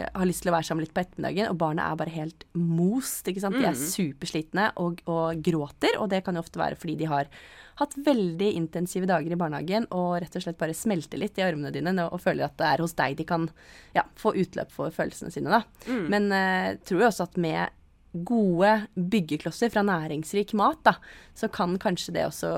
har 0.06 0.28
lyst 0.28 0.46
til 0.46 0.51
å 0.51 0.56
være 0.58 0.68
sammen 0.68 0.86
litt 0.86 0.94
på 0.94 1.01
ettermiddagen, 1.01 1.50
og 1.50 1.58
barnet 1.63 1.88
er 1.88 1.98
bare 2.04 2.13
helt 2.13 2.46
most. 2.54 3.25
ikke 3.25 3.44
sant? 3.44 3.58
De 3.58 3.66
er 3.72 3.80
superslitne 3.80 4.70
og, 4.84 5.01
og 5.10 5.42
gråter, 5.44 5.98
og 5.98 6.12
det 6.13 6.22
kan 6.25 6.38
jo 6.38 6.46
ofte 6.46 6.62
være 6.62 6.78
fordi 6.80 7.00
de 7.01 7.10
har 7.10 7.32
hatt 7.81 7.97
veldig 8.05 8.51
intensive 8.57 9.09
dager 9.09 9.33
i 9.33 9.39
barnehagen 9.39 9.88
og 9.95 10.21
rett 10.21 10.38
og 10.38 10.45
slett 10.45 10.59
bare 10.59 10.77
smelter 10.77 11.19
litt 11.21 11.38
i 11.39 11.45
armene 11.45 11.73
dine 11.73 11.93
og, 12.07 12.19
føler 12.21 12.47
at 12.47 12.57
det 12.59 12.69
er 12.69 12.83
hos 12.85 12.95
deg 12.97 13.19
de 13.19 13.27
kan 13.27 13.50
ja, 13.97 14.05
få 14.19 14.35
utløp 14.38 14.73
for 14.73 14.93
følelsene 14.95 15.33
sine. 15.33 15.51
da. 15.51 15.63
Men 16.11 16.29
uh, 16.31 16.79
tror 16.85 17.05
jo 17.05 17.09
også 17.09 17.29
at 17.29 17.39
med 17.41 17.77
gode 18.11 18.71
byggeklosser 18.95 19.71
fra 19.71 19.83
næringsrik 19.88 20.53
mat, 20.59 20.81
da, 20.83 20.97
så 21.38 21.47
kan 21.51 21.77
kanskje 21.79 22.15
det 22.17 22.25
også 22.27 22.51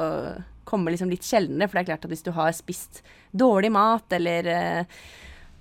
komme 0.67 0.93
liksom 0.93 1.11
litt 1.13 1.25
sjeldnere. 1.27 1.69
For 1.69 1.77
det 1.77 1.83
er 1.83 1.91
klart 1.91 2.07
at 2.07 2.13
hvis 2.13 2.25
du 2.25 2.31
har 2.33 2.53
spist 2.57 3.03
dårlig 3.31 3.69
mat, 3.73 4.07
eller 4.17 4.49
eh, 4.49 5.01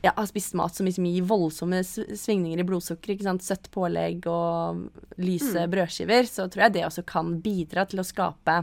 ja, 0.02 0.14
har 0.16 0.28
spist 0.30 0.56
mat 0.58 0.74
som 0.74 0.88
liksom 0.88 1.06
gir 1.06 1.26
voldsomme 1.28 1.82
svingninger 1.84 2.62
i 2.62 2.66
blodsukker, 2.66 3.14
ikke 3.14 3.28
sant? 3.28 3.44
søtt 3.46 3.68
pålegg 3.74 4.26
og 4.30 4.86
lyse 5.22 5.66
mm. 5.66 5.74
brødskiver, 5.74 6.30
så 6.30 6.48
tror 6.48 6.66
jeg 6.66 6.78
det 6.78 6.86
også 6.88 7.04
kan 7.06 7.36
bidra 7.44 7.86
til 7.88 8.02
å 8.02 8.06
skape 8.06 8.62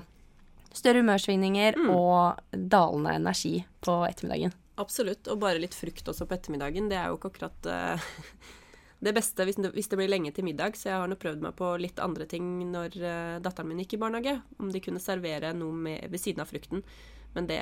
større 0.75 1.01
humørsvingninger 1.03 1.77
mm. 1.79 1.89
og 1.93 2.39
dalende 2.53 3.15
energi 3.19 3.59
på 3.85 4.01
ettermiddagen. 4.07 4.53
Absolutt. 4.79 5.27
Og 5.27 5.41
bare 5.41 5.59
litt 5.61 5.75
frukt 5.75 6.07
også 6.07 6.27
på 6.27 6.37
ettermiddagen. 6.37 6.87
Det 6.91 6.97
er 6.99 7.09
jo 7.09 7.19
ikke 7.19 7.31
akkurat 7.33 7.69
uh, 7.69 8.09
det 9.05 9.13
beste 9.15 9.47
hvis 9.47 9.59
det, 9.59 9.73
hvis 9.75 9.91
det, 9.91 9.99
blir 9.99 10.11
lenge 10.11 10.31
til 10.35 10.47
middag. 10.47 10.77
Så 10.79 10.91
jeg 10.91 11.01
har 11.01 11.09
nå 11.11 11.19
prøvd 11.19 11.43
meg 11.43 11.55
på 11.59 11.73
litt 11.81 11.99
andre 12.03 12.27
ting 12.29 12.47
når 12.71 12.99
uh, 13.01 13.37
datteren 13.43 13.71
min 13.71 13.83
gikk 13.83 13.97
i 13.97 14.01
barnehage. 14.05 14.37
Om 14.59 14.71
de 14.73 14.83
kunne 14.83 15.03
servere 15.03 15.53
noe 15.57 15.75
med, 15.75 16.05
ved 16.11 16.23
siden 16.23 16.45
av 16.45 16.51
frukten. 16.51 16.85
Men 17.35 17.49
det, 17.49 17.61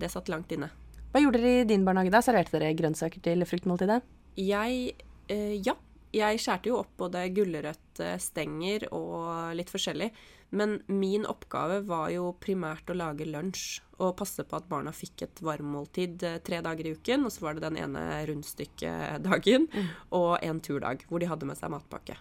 det 0.00 0.10
satt 0.12 0.32
langt 0.32 0.52
inne. 0.54 0.70
Hva 1.12 1.22
gjorde 1.22 1.42
dere 1.42 1.62
i 1.62 1.66
din 1.68 1.84
barnehage 1.86 2.10
da? 2.14 2.22
Serverte 2.24 2.56
dere 2.56 2.74
grønnsaker 2.78 3.22
til 3.24 3.44
fruktmåltidet? 3.48 4.02
Jeg 4.40 4.94
uh, 5.30 5.58
Ja. 5.64 5.76
Jeg 6.14 6.38
skjærte 6.38 6.68
jo 6.70 6.76
opp 6.78 6.92
både 6.94 7.24
gulrøttstenger 7.34 8.84
og 8.94 9.48
litt 9.58 9.72
forskjellig. 9.72 10.12
Men 10.54 10.76
min 10.86 11.26
oppgave 11.28 11.80
var 11.88 12.12
jo 12.14 12.30
primært 12.40 12.90
å 12.90 12.96
lage 12.98 13.26
lunsj 13.28 13.80
og 14.02 14.16
passe 14.18 14.42
på 14.46 14.58
at 14.58 14.68
barna 14.70 14.92
fikk 14.94 15.24
et 15.26 15.42
varmmåltid 15.44 16.22
eh, 16.26 16.38
tre 16.46 16.60
dager 16.64 16.88
i 16.88 16.94
uken. 16.94 17.26
Og 17.26 17.34
så 17.34 17.46
var 17.46 17.56
det 17.56 17.66
den 17.66 17.80
ene 17.82 18.04
rundstykkedagen 18.30 19.66
mm. 19.70 19.90
og 20.18 20.30
en 20.42 20.62
turdag 20.64 21.04
hvor 21.08 21.22
de 21.22 21.30
hadde 21.30 21.48
med 21.48 21.58
seg 21.58 21.74
matpakke. 21.74 22.18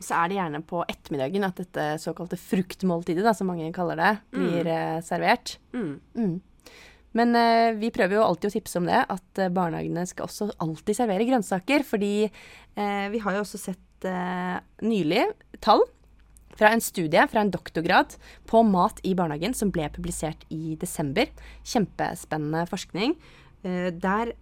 Så 0.00 0.16
er 0.16 0.30
det 0.30 0.38
gjerne 0.38 0.62
på 0.64 0.84
ettermiddagen 0.88 1.44
at 1.44 1.58
dette 1.60 1.88
såkalte 2.00 2.38
fruktmåltidet, 2.40 3.24
da, 3.26 3.34
som 3.36 3.50
mange 3.52 3.68
kaller 3.76 4.00
det, 4.00 4.12
blir 4.32 4.64
mm. 4.64 5.02
Servert. 5.04 5.58
Mm. 5.76 5.98
mm. 6.16 6.38
Men 7.16 7.34
eh, 7.34 7.74
vi 7.78 7.90
prøver 7.94 8.18
jo 8.18 8.24
alltid 8.24 8.50
å 8.50 8.54
tipse 8.54 8.78
om 8.78 8.86
det, 8.88 9.00
at 9.10 9.42
eh, 9.42 9.52
barnehagene 9.52 10.06
skal 10.06 10.28
også 10.28 10.50
alltid 10.62 10.98
servere 10.98 11.26
grønnsaker. 11.28 11.84
Fordi 11.86 12.14
eh, 12.26 13.06
vi 13.12 13.22
har 13.24 13.36
jo 13.36 13.44
også 13.44 13.60
sett 13.60 13.86
nylig 14.80 15.26
tall 15.60 15.82
fra 16.60 16.74
en 16.74 16.82
studie 16.84 17.24
fra 17.32 17.40
en 17.40 17.50
doktorgrad 17.52 18.18
på 18.50 18.62
mat 18.68 19.00
i 19.08 19.14
barnehagen 19.16 19.56
som 19.56 19.72
ble 19.72 19.88
publisert 19.94 20.44
i 20.52 20.76
desember. 20.80 21.30
Kjempespennende 21.64 22.66
forskning. 22.68 23.16
Eh, 23.64 23.88
der 23.96 24.34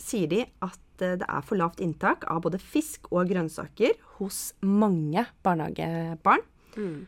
sier 0.00 0.28
de 0.28 0.44
at 0.64 1.02
eh, 1.04 1.16
det 1.20 1.24
er 1.24 1.46
for 1.46 1.60
lavt 1.60 1.80
inntak 1.84 2.28
av 2.28 2.42
både 2.44 2.60
fisk 2.60 3.08
og 3.12 3.32
grønnsaker 3.32 3.96
hos 4.18 4.52
mange 4.60 5.24
barnehagebarn. 5.46 6.44
Mm. 6.76 7.04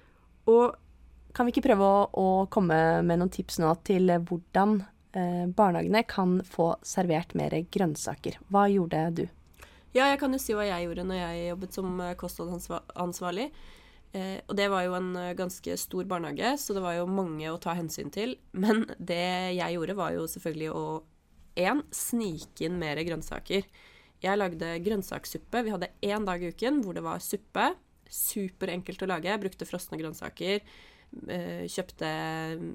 Og 0.48 0.76
kan 1.36 1.44
vi 1.44 1.52
ikke 1.52 1.66
prøve 1.68 1.84
å, 1.84 2.04
å, 2.16 2.28
komme 2.48 3.02
med 3.04 3.20
noen 3.20 3.32
tips 3.32 3.58
nå 3.60 3.75
til 3.84 4.08
hvordan 4.08 4.78
eh, 5.12 5.44
barnehagene 5.52 6.06
kan 6.08 6.38
få 6.48 6.72
servert 6.86 7.36
mer 7.36 7.52
grønnsaker? 7.72 8.40
Hva 8.48 8.70
gjorde 8.72 9.08
du? 9.20 9.26
Ja, 9.96 10.10
jeg 10.10 10.20
kan 10.20 10.32
jo 10.32 10.40
si 10.40 10.56
hva 10.56 10.64
jeg 10.66 10.86
gjorde 10.86 11.04
når 11.08 11.20
jeg 11.22 11.50
jobbet 11.50 11.76
som 11.76 12.00
eh, 12.04 12.16
kostholdsansvarlig. 12.20 13.50
Eh, 14.16 14.38
og 14.46 14.56
det 14.56 14.68
var 14.73 14.87
jo 14.87 14.94
en 14.96 15.11
eh, 15.18 15.35
ganske 15.37 15.76
stor 15.80 16.06
barnehage, 16.08 16.54
så 16.61 16.76
det 16.76 16.82
var 16.85 16.96
jo 16.96 17.08
mange 17.11 17.49
å 17.50 17.61
ta 17.61 17.75
hensyn 17.76 18.12
til. 18.14 18.37
Men 18.56 18.87
det 18.96 19.56
jeg 19.56 19.76
gjorde, 19.76 19.99
var 19.99 20.14
jo 20.16 20.26
selvfølgelig 20.30 20.73
å 20.73 20.85
én 21.56 21.82
snike 21.94 22.66
inn 22.66 22.78
mer 22.80 23.00
grønnsaker. 23.04 23.66
Jeg 24.23 24.40
lagde 24.40 24.76
grønnsakssuppe. 24.85 25.64
Vi 25.64 25.73
hadde 25.73 25.92
én 26.04 26.25
dag 26.28 26.42
i 26.42 26.52
uken 26.52 26.82
hvor 26.85 26.96
det 26.96 27.04
var 27.04 27.25
suppe. 27.25 27.70
Superenkelt 28.12 29.02
å 29.04 29.11
lage. 29.11 29.32
Jeg 29.32 29.42
brukte 29.42 29.68
frosne 29.68 29.99
grønnsaker. 30.00 30.62
Eh, 31.32 31.64
kjøpte 31.73 32.11
mm, 32.61 32.70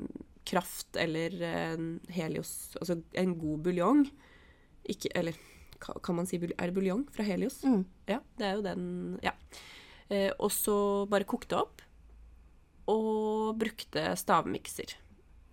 kraft 0.47 0.95
eller 0.97 1.33
Helios 2.09 2.73
Altså 2.79 2.95
en 3.19 3.33
god 3.37 3.65
buljong. 3.67 4.05
Ikke 4.89 5.11
Eller 5.13 5.37
kan 5.81 6.15
man 6.15 6.29
si 6.29 6.39
Er 6.39 6.71
det 6.71 6.73
buljong 6.73 7.03
fra 7.13 7.25
Helios? 7.27 7.59
Mm. 7.67 7.83
Ja, 8.09 8.21
det 8.39 8.47
er 8.47 8.57
jo 8.57 8.65
den 8.65 8.85
Ja. 9.25 9.35
Eh, 10.11 10.31
og 10.37 10.51
så 10.53 10.75
bare 11.11 11.27
kokte 11.29 11.59
opp. 11.61 11.85
Og 12.91 13.55
brukte 13.59 14.11
stavmikser. 14.19 14.97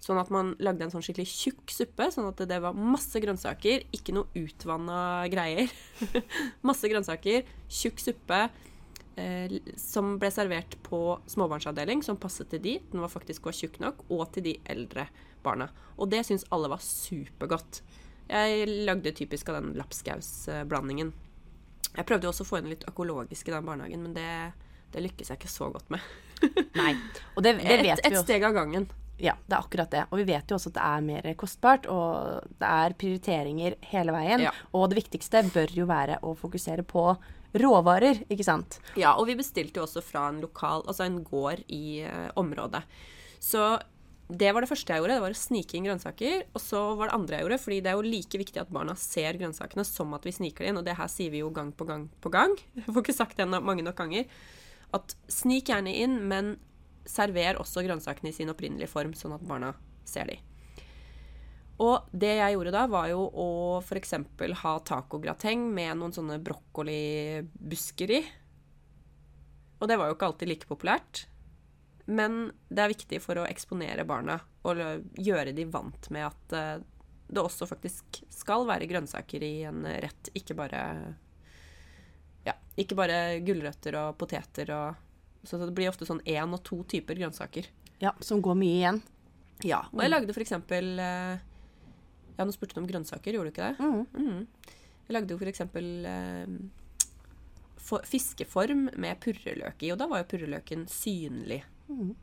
Sånn 0.03 0.21
at 0.21 0.31
man 0.31 0.55
lagde 0.63 0.87
en 0.87 0.93
sånn 0.93 1.03
skikkelig 1.05 1.27
tjukk 1.29 1.73
suppe, 1.75 2.07
sånn 2.15 2.31
at 2.31 2.41
det 2.49 2.61
var 2.63 2.77
masse 2.77 3.19
grønnsaker, 3.21 3.85
ikke 3.95 4.15
noe 4.15 4.31
utvanna 4.39 5.27
greier. 5.31 5.71
masse 6.69 6.89
grønnsaker, 6.91 7.47
tjukk 7.67 8.03
suppe 8.03 8.45
eh, 9.19 9.59
som 9.79 10.15
ble 10.23 10.31
servert 10.35 10.79
på 10.87 11.03
småbarnsavdeling, 11.35 12.05
som 12.07 12.21
passet 12.21 12.51
til 12.55 12.63
de. 12.65 12.77
Den 12.93 13.03
var 13.05 13.13
faktisk 13.13 13.51
var 13.51 13.59
tjukk 13.59 13.81
nok, 13.83 14.07
og 14.15 14.29
til 14.37 14.47
de 14.47 14.57
eldre 14.71 15.09
barna. 15.45 15.69
Og 15.99 16.11
det 16.15 16.25
syns 16.27 16.47
alle 16.55 16.71
var 16.71 16.83
supergodt. 16.85 17.83
Jeg 18.29 18.69
lagde 18.87 19.15
typisk 19.17 19.51
av 19.51 19.59
den 19.61 19.75
lapskausblandingen. 19.79 21.13
Jeg 21.99 22.07
prøvde 22.07 22.29
jo 22.29 22.33
også 22.33 22.47
å 22.47 22.49
få 22.53 22.61
inn 22.61 22.71
litt 22.71 22.87
økologisk 22.89 23.51
i 23.51 23.55
den 23.57 23.67
barnehagen, 23.67 24.07
men 24.07 24.15
det, 24.15 24.31
det 24.95 25.03
lykkes 25.03 25.33
jeg 25.33 25.41
ikke 25.41 25.51
så 25.51 25.69
godt 25.75 25.91
med. 25.91 26.05
Nei, 26.79 26.95
og 27.35 27.43
det, 27.43 27.59
det 27.59 27.81
vet 27.83 27.99
et, 27.99 28.07
vi 28.07 28.15
jo. 28.15 28.23
Et 28.23 28.29
steg 28.29 28.47
av 28.47 28.55
gangen. 28.55 28.87
Ja, 29.19 29.35
det 29.47 29.57
er 29.57 29.65
akkurat 29.65 29.91
det. 29.91 30.05
Og 30.13 30.21
vi 30.21 30.29
vet 30.29 30.47
jo 30.47 30.55
også 30.55 30.71
at 30.71 30.77
det 30.77 30.85
er 30.87 31.07
mer 31.09 31.27
kostbart, 31.41 31.89
og 31.91 32.47
det 32.61 32.71
er 32.71 32.95
prioriteringer 33.01 33.75
hele 33.91 34.15
veien. 34.15 34.47
Ja. 34.47 34.55
Og 34.79 34.87
det 34.93 35.01
viktigste 35.01 35.43
bør 35.51 35.75
jo 35.75 35.89
være 35.91 36.21
å 36.23 36.37
fokusere 36.39 36.87
på 36.87 37.11
råvarer, 37.59 38.23
ikke 38.31 38.47
sant? 38.47 38.79
Ja, 39.01 39.17
og 39.19 39.27
vi 39.27 39.35
bestilte 39.39 39.81
jo 39.81 39.89
også 39.89 40.05
fra 40.05 40.29
en 40.31 40.39
lokal, 40.45 40.85
altså 40.87 41.09
en 41.09 41.23
gård 41.27 41.65
i 41.67 42.05
uh, 42.07 42.29
området. 42.39 42.85
Så 43.43 43.65
det 44.29 44.51
var 44.53 44.61
det 44.61 44.69
første 44.69 44.93
jeg 44.93 45.01
gjorde. 45.01 45.17
Det 45.17 45.25
var 45.25 45.35
å 45.35 45.41
snike 45.41 45.77
inn 45.79 45.87
grønnsaker. 45.89 46.43
Og 46.53 46.61
så 46.61 46.83
var 46.99 47.09
det 47.09 47.17
andre 47.17 47.39
jeg 47.39 47.47
gjorde, 47.47 47.61
fordi 47.63 47.81
det 47.85 47.91
er 47.91 47.97
jo 47.97 48.13
like 48.13 48.41
viktig 48.43 48.61
at 48.61 48.73
barna 48.75 48.97
ser 49.01 49.39
grønnsakene 49.41 49.85
som 49.89 50.13
at 50.17 50.29
vi 50.29 50.35
sniker 50.37 50.65
det 50.65 50.73
inn. 50.73 50.81
Og 50.81 50.85
det 50.85 50.99
her 50.99 51.09
sier 51.13 51.33
vi 51.33 51.41
jo 51.41 51.49
gang 51.55 51.71
på 51.73 51.87
gang 51.89 52.09
på 52.21 52.33
gang. 52.35 52.53
Jeg 52.77 52.91
får 52.91 53.07
ikke 53.07 53.17
sagt 53.17 53.41
det 53.41 53.49
mange 53.49 53.85
nok 53.87 53.97
ganger. 53.97 54.29
At 54.97 55.17
snik 55.33 55.73
gjerne 55.73 55.95
inn, 55.97 56.21
men 56.29 56.57
server 57.09 57.57
også 57.61 57.85
grønnsakene 57.87 58.29
i 58.29 58.37
sin 58.37 58.53
opprinnelige 58.53 58.91
form, 58.93 59.15
sånn 59.17 59.37
at 59.37 59.45
barna 59.49 59.73
ser 60.09 60.29
de. 60.29 60.37
Og 61.79 62.09
det 62.11 62.35
jeg 62.41 62.57
gjorde 62.57 62.73
da, 62.75 62.85
var 62.91 63.07
jo 63.09 63.23
å 63.31 63.49
f.eks. 63.81 64.17
ha 64.65 64.73
tacograteng 64.85 65.69
med 65.73 66.01
noen 66.01 66.15
sånne 66.17 66.41
brokkolibusker 66.43 68.15
i. 68.19 68.21
Og 69.79 69.87
det 69.89 69.97
var 70.01 70.11
jo 70.11 70.17
ikke 70.17 70.33
alltid 70.33 70.51
like 70.51 70.69
populært. 70.69 71.29
Men 72.09 72.53
det 72.73 72.81
er 72.81 72.93
viktig 72.95 73.19
for 73.21 73.37
å 73.37 73.49
eksponere 73.49 74.07
barna 74.09 74.39
og 74.69 74.81
gjøre 75.21 75.53
de 75.57 75.67
vant 75.69 76.09
med 76.15 76.25
at 76.31 76.55
eh, 76.57 76.79
det 77.29 77.43
også 77.43 77.69
faktisk 77.69 78.23
skal 78.33 78.65
være 78.69 78.89
grønnsaker 78.89 79.45
i 79.45 79.53
en 79.69 79.85
rett, 79.85 80.31
ikke 80.33 80.57
bare 80.57 80.81
Ja, 82.47 82.55
ikke 82.81 82.97
bare 82.97 83.19
gulrøtter 83.45 83.99
og 84.01 84.17
poteter 84.21 84.73
og 84.73 85.05
Så 85.45 85.61
det 85.61 85.75
blir 85.77 85.91
ofte 85.93 86.09
sånn 86.09 86.25
én 86.25 86.57
og 86.57 86.65
to 86.67 86.81
typer 86.89 87.15
grønnsaker. 87.21 87.69
Ja, 88.03 88.15
som 88.25 88.41
går 88.43 88.57
mye 88.59 88.79
igjen. 88.79 89.03
Ja. 89.67 89.85
Og 89.93 90.01
jeg 90.03 90.11
lagde 90.11 90.35
for 90.35 90.45
eksempel 90.45 90.99
eh, 91.03 91.47
Ja, 92.39 92.45
nå 92.47 92.55
spurte 92.57 92.79
du 92.79 92.83
om 92.83 92.89
grønnsaker, 92.89 93.37
gjorde 93.37 93.53
du 93.53 93.57
ikke 93.57 93.69
det? 93.69 93.85
Mm. 93.85 94.05
Mm. 94.17 94.77
Jeg 95.09 95.17
lagde 95.17 95.35
jo 95.35 95.41
for 95.41 95.51
eksempel 95.53 95.89
eh, 96.09 96.59
fiskeform 98.09 98.89
med 98.97 99.21
purreløk 99.21 99.85
i, 99.85 99.93
og 99.93 100.01
da 100.01 100.09
var 100.09 100.23
jo 100.23 100.33
purreløken 100.33 100.89
synlig. 100.93 101.63
Mm. 101.89 102.15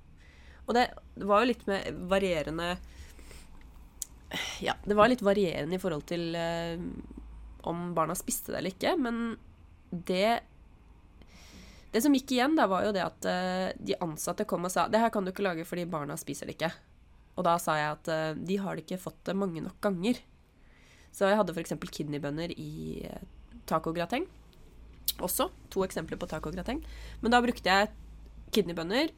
Og 0.65 0.74
det, 0.77 0.86
var 1.22 1.43
jo 1.43 1.50
litt 1.51 1.65
med 1.69 2.00
varierende 2.10 2.75
Ja, 4.65 4.74
det 4.86 4.98
var 4.98 5.10
litt 5.12 5.24
varierende 5.25 5.77
i 5.77 5.81
forhold 5.81 6.05
til 6.10 6.34
eh, 6.38 6.81
om 7.69 7.88
barna 7.98 8.15
spiste 8.17 8.53
det 8.53 8.60
eller 8.60 8.75
ikke, 8.75 8.95
men 8.98 9.38
det 9.89 10.41
Det 11.93 12.01
som 12.03 12.13
gikk 12.13 12.34
igjen, 12.36 12.57
da, 12.57 12.67
var 12.67 12.86
jo 12.86 12.93
det 12.95 13.05
at 13.05 13.27
eh, 13.29 13.69
de 13.77 13.98
ansatte 14.03 14.48
kom 14.50 14.65
og 14.67 14.74
sa 14.74 14.88
Det 14.91 15.00
her 15.01 15.13
kan 15.13 15.25
du 15.25 15.31
ikke 15.31 15.45
lage 15.45 15.65
fordi 15.67 15.86
barna 15.89 16.17
spiser 16.19 16.50
det 16.50 16.57
ikke. 16.57 16.74
Og 17.36 17.45
da 17.48 17.57
sa 17.60 17.77
jeg 17.79 17.91
at 17.93 18.10
eh, 18.12 18.31
de 18.36 18.57
har 18.60 18.75
det 18.75 18.86
ikke 18.86 19.01
fått 19.05 19.22
det 19.27 19.38
mange 19.38 19.63
nok 19.63 19.77
ganger. 19.84 20.19
Så 21.15 21.29
jeg 21.29 21.39
hadde 21.39 21.55
f.eks. 21.55 21.75
kidneybønner 21.95 22.51
i 22.51 23.05
eh, 23.07 23.24
tacograteng. 23.69 24.27
Også 25.24 25.48
to 25.72 25.86
eksempler 25.86 26.19
på 26.19 26.27
tacograteng. 26.27 26.81
Men 27.22 27.31
da 27.31 27.39
brukte 27.43 27.72
jeg 27.72 27.93
kidneybønner 28.55 29.13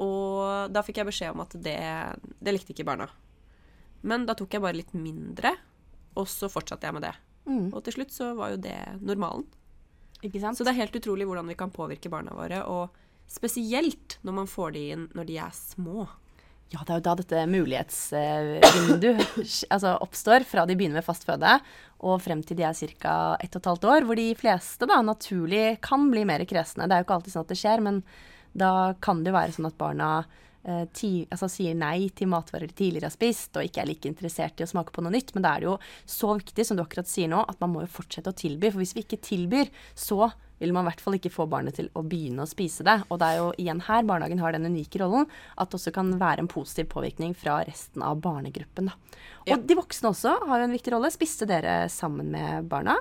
og 0.00 0.72
da 0.72 0.82
fikk 0.84 1.00
jeg 1.02 1.10
beskjed 1.10 1.34
om 1.34 1.42
at 1.44 1.56
det, 1.60 1.80
det 2.40 2.54
likte 2.54 2.72
ikke 2.74 2.88
barna. 2.88 3.08
Men 4.00 4.24
da 4.28 4.36
tok 4.38 4.56
jeg 4.56 4.64
bare 4.64 4.78
litt 4.78 4.94
mindre, 4.96 5.52
og 6.16 6.28
så 6.30 6.48
fortsatte 6.50 6.88
jeg 6.88 6.96
med 6.96 7.04
det. 7.04 7.14
Mm. 7.50 7.68
Og 7.74 7.82
til 7.84 7.98
slutt 7.98 8.14
så 8.14 8.32
var 8.38 8.54
jo 8.54 8.62
det 8.64 8.78
normalen. 9.00 9.44
Ikke 10.24 10.40
sant? 10.40 10.56
Så 10.56 10.64
det 10.64 10.72
er 10.74 10.82
helt 10.82 10.96
utrolig 10.96 11.26
hvordan 11.28 11.48
vi 11.50 11.58
kan 11.58 11.72
påvirke 11.72 12.12
barna 12.12 12.32
våre, 12.36 12.64
og 12.64 12.96
spesielt 13.30 14.18
når 14.26 14.36
man 14.40 14.50
får 14.50 14.74
de 14.76 14.88
inn 14.94 15.06
når 15.16 15.28
de 15.28 15.38
er 15.40 15.54
små. 15.56 16.08
Ja, 16.70 16.84
det 16.86 16.92
er 16.92 17.00
jo 17.00 17.06
da 17.08 17.14
dette 17.18 17.46
mulighetsvinduet 17.50 19.22
altså 19.74 19.96
oppstår, 20.04 20.44
fra 20.46 20.62
de 20.68 20.76
begynner 20.78 21.00
med 21.00 21.06
fast 21.06 21.26
føde 21.26 21.56
og 22.06 22.20
frem 22.22 22.44
til 22.46 22.56
de 22.60 22.64
er 22.68 22.76
ca. 22.78 23.14
ett 23.42 23.56
og 23.56 23.60
et 23.60 23.70
halvt 23.72 23.86
år, 23.90 24.06
hvor 24.06 24.16
de 24.16 24.28
fleste 24.38 24.86
da 24.88 25.00
naturlig 25.02 25.80
kan 25.84 26.06
bli 26.12 26.22
mer 26.28 26.44
kresne. 26.48 26.86
Det 26.86 26.94
er 26.94 27.02
jo 27.02 27.08
ikke 27.08 27.16
alltid 27.18 27.34
sånn 27.34 27.44
at 27.44 27.52
det 27.52 27.58
skjer, 27.60 27.82
men 27.84 27.98
da 28.52 28.94
kan 29.02 29.24
det 29.24 29.32
jo 29.32 29.38
være 29.38 29.56
sånn 29.56 29.68
at 29.70 29.78
barna 29.78 30.10
eh, 30.64 30.84
ti, 30.96 31.12
altså 31.30 31.48
sier 31.50 31.78
nei 31.78 32.10
til 32.16 32.30
matvarer 32.32 32.70
de 32.70 32.76
tidligere 32.76 33.10
har 33.10 33.14
spist, 33.14 33.54
og 33.56 33.66
ikke 33.66 33.84
er 33.84 33.90
like 33.90 34.10
interessert 34.10 34.60
i 34.60 34.66
å 34.66 34.70
smake 34.70 34.94
på 34.94 35.04
noe 35.04 35.14
nytt. 35.14 35.34
Men 35.36 35.46
da 35.46 35.54
er 35.54 35.64
det 35.64 35.70
jo 35.70 35.78
så 36.18 36.34
viktig, 36.40 36.66
som 36.66 36.78
du 36.78 36.84
akkurat 36.84 37.10
sier 37.10 37.30
nå, 37.30 37.42
at 37.46 37.60
man 37.62 37.74
må 37.74 37.84
jo 37.84 37.94
fortsette 38.00 38.32
å 38.32 38.36
tilby. 38.36 38.72
For 38.72 38.82
hvis 38.82 38.96
vi 38.96 39.04
ikke 39.06 39.22
tilbyr, 39.30 39.72
så 39.98 40.30
vil 40.60 40.74
man 40.76 40.84
i 40.84 40.90
hvert 40.90 41.00
fall 41.00 41.16
ikke 41.16 41.32
få 41.32 41.46
barnet 41.48 41.78
til 41.78 41.88
å 41.96 42.02
begynne 42.04 42.44
å 42.44 42.48
spise 42.48 42.84
det. 42.84 42.98
Og 43.08 43.20
det 43.20 43.30
er 43.30 43.38
jo 43.40 43.46
igjen 43.62 43.80
her 43.86 44.04
barnehagen 44.08 44.42
har 44.42 44.52
den 44.52 44.68
unike 44.68 45.00
rollen 45.00 45.24
at 45.56 45.70
det 45.70 45.78
også 45.78 45.92
kan 45.96 46.12
være 46.20 46.44
en 46.44 46.50
positiv 46.52 46.90
påvirkning 46.92 47.32
fra 47.38 47.62
resten 47.64 48.04
av 48.04 48.20
barnegruppen. 48.20 48.90
Da. 48.90 49.16
Og 49.46 49.54
ja. 49.54 49.56
de 49.56 49.78
voksne 49.78 50.12
også 50.12 50.34
har 50.50 50.60
jo 50.60 50.68
en 50.68 50.76
viktig 50.76 50.92
rolle. 50.92 51.12
Spiste 51.14 51.48
dere 51.48 51.86
sammen 51.92 52.28
med 52.34 52.68
barna? 52.68 52.98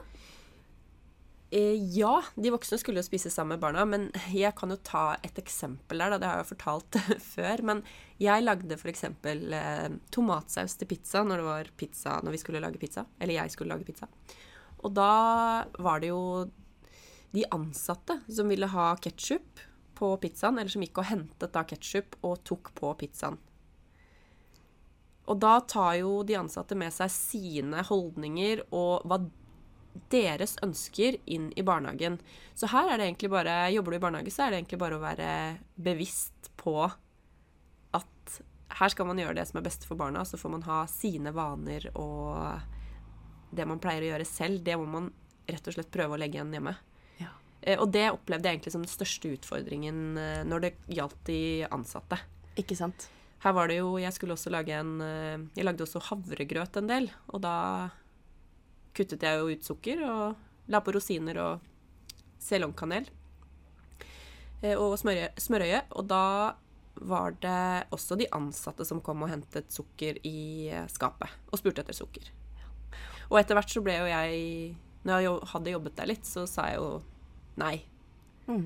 Eh, 1.52 1.98
ja, 1.98 2.24
de 2.36 2.52
voksne 2.54 2.78
skulle 2.78 3.02
jo 3.02 3.08
spise 3.08 3.32
sammen 3.34 3.56
med 3.56 3.64
barna, 3.64 3.86
men 3.90 4.10
jeg 4.30 4.54
kan 4.58 4.70
jo 4.70 4.78
ta 4.86 5.16
et 5.26 5.40
eksempel 5.42 5.98
der. 5.98 6.14
Da. 6.14 6.20
Det 6.22 6.30
har 6.30 6.38
jeg 6.38 6.46
jo 6.46 6.52
fortalt 6.52 7.00
før. 7.34 7.64
Men 7.66 7.82
jeg 8.22 8.46
lagde 8.46 8.78
f.eks. 8.78 9.08
Eh, 9.26 9.90
tomatsaus 10.14 10.78
til 10.78 10.92
pizza 10.92 11.24
når 11.26 11.42
det 11.42 11.48
var 11.50 11.74
pizza 11.80 12.20
når 12.24 12.38
vi 12.38 12.44
skulle 12.44 12.62
lage 12.64 12.82
pizza. 12.82 13.08
Eller 13.20 13.40
jeg 13.40 13.56
skulle 13.56 13.74
lage 13.74 13.88
pizza. 13.88 14.10
Og 14.86 14.94
da 14.96 15.66
var 15.82 16.00
det 16.04 16.14
jo 16.14 16.22
de 17.34 17.44
ansatte 17.54 18.22
som 18.30 18.50
ville 18.50 18.70
ha 18.70 18.94
ketsjup 19.02 19.66
på 20.00 20.14
pizzaen, 20.22 20.58
eller 20.58 20.72
som 20.72 20.84
gikk 20.86 21.02
og 21.02 21.10
hentet 21.10 21.54
da 21.54 21.66
ketsjup 21.68 22.16
og 22.24 22.40
tok 22.48 22.72
på 22.78 22.94
pizzaen. 23.02 23.38
Og 25.30 25.38
da 25.38 25.60
tar 25.70 26.00
jo 26.00 26.22
de 26.26 26.38
ansatte 26.40 26.78
med 26.78 26.94
seg 26.94 27.12
sine 27.14 27.84
holdninger 27.86 28.64
og 28.74 29.06
hva 29.06 29.20
deres 30.10 30.56
ønsker 30.66 31.18
inn 31.30 31.50
i 31.58 31.66
barnehagen. 31.66 32.20
Så 32.58 32.70
her 32.72 32.90
er 32.90 33.00
det 33.00 33.10
egentlig 33.10 33.32
bare 33.34 33.56
Jobber 33.74 33.94
du 33.94 34.00
i 34.00 34.04
barnehage, 34.04 34.34
så 34.34 34.46
er 34.46 34.52
det 34.52 34.62
egentlig 34.62 34.82
bare 34.82 34.98
å 34.98 35.04
være 35.04 35.30
bevisst 35.76 36.52
på 36.60 36.76
at 36.86 38.42
her 38.80 38.94
skal 38.94 39.10
man 39.10 39.20
gjøre 39.20 39.40
det 39.40 39.48
som 39.50 39.60
er 39.60 39.66
best 39.66 39.88
for 39.88 40.00
barna, 40.00 40.26
så 40.26 40.38
får 40.38 40.54
man 40.54 40.68
ha 40.68 40.84
sine 40.92 41.34
vaner 41.36 41.90
og 41.96 42.62
det 43.50 43.66
man 43.66 43.82
pleier 43.82 44.06
å 44.06 44.12
gjøre 44.14 44.28
selv, 44.30 44.62
det 44.66 44.78
må 44.78 44.86
man 44.90 45.10
rett 45.50 45.68
og 45.68 45.76
slett 45.76 45.90
prøve 45.94 46.16
å 46.16 46.22
legge 46.22 46.38
igjen 46.38 46.54
hjemme. 46.54 46.76
Ja. 47.20 47.32
og 47.82 47.90
det 47.92 48.06
opplevde 48.14 48.48
jeg 48.48 48.60
egentlig 48.60 48.76
som 48.76 48.84
den 48.86 48.92
største 48.92 49.32
utfordringen 49.36 50.04
eh, 50.22 50.44
når 50.48 50.62
det 50.64 50.76
gjaldt 50.94 51.24
de 51.28 51.40
ansatte. 51.74 52.20
Ikke 52.62 52.78
sant. 52.78 53.10
Her 53.44 53.56
var 53.56 53.72
det 53.72 53.80
jo 53.80 53.94
Jeg 54.00 54.12
skulle 54.16 54.36
også 54.36 54.52
lage 54.52 54.76
en 54.76 55.00
eh, 55.04 55.40
Jeg 55.56 55.64
lagde 55.64 55.86
også 55.86 56.02
havregrøt 56.10 56.80
en 56.80 56.90
del. 56.90 57.10
Og 57.32 57.42
da 57.44 57.56
kuttet 59.00 59.24
jeg 59.26 59.40
jo 59.40 59.50
ut 59.50 59.66
sukker 59.66 60.04
og 60.06 60.70
la 60.70 60.82
på 60.84 60.94
rosiner 60.96 61.40
og 61.42 61.70
selongkanel. 62.44 63.08
Og 64.76 64.98
smørøye. 65.00 65.84
Og 65.96 66.10
da 66.10 66.26
var 67.00 67.36
det 67.40 67.88
også 67.96 68.18
de 68.20 68.28
ansatte 68.36 68.86
som 68.88 69.00
kom 69.04 69.24
og 69.24 69.32
hentet 69.32 69.72
sukker 69.72 70.20
i 70.28 70.70
skapet. 70.92 71.32
Og 71.52 71.62
spurte 71.62 71.86
etter 71.86 71.96
sukker. 71.96 72.28
Og 73.30 73.40
etter 73.40 73.58
hvert 73.58 73.72
så 73.72 73.82
ble 73.86 73.94
jo 74.00 74.08
jeg 74.10 74.38
Når 75.06 75.22
jeg 75.24 75.50
hadde 75.54 75.72
jobbet 75.72 75.96
der 75.96 76.10
litt, 76.10 76.26
så 76.28 76.44
sa 76.50 76.68
jeg 76.68 76.82
jo 76.82 77.00
nei. 77.62 77.78
Mm. 78.50 78.66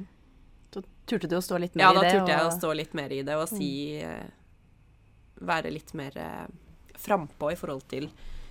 Da 0.74 0.82
turte 1.06 1.30
du 1.30 1.36
å 1.38 1.44
stå 1.46 1.60
litt 1.62 1.75
mer 1.78 1.86
ja, 1.86 1.92
i 1.92 2.00
det? 2.00 2.08
Ja, 2.08 2.10
da 2.10 2.18
turte 2.18 2.34
jeg 2.34 2.48
å 2.48 2.56
stå 2.56 2.72
litt 2.80 2.96
mer 2.98 3.13
i 3.13 3.20
det 3.25 3.36
og 3.38 3.46
si 3.52 3.70
mm. 4.02 4.40
Være 5.44 5.74
litt 5.74 5.92
mer 5.98 6.16
eh, 6.18 6.46
frampå 7.04 7.50
i 7.52 7.58
forhold 7.60 7.84
til 7.92 8.08
eh, 8.08 8.42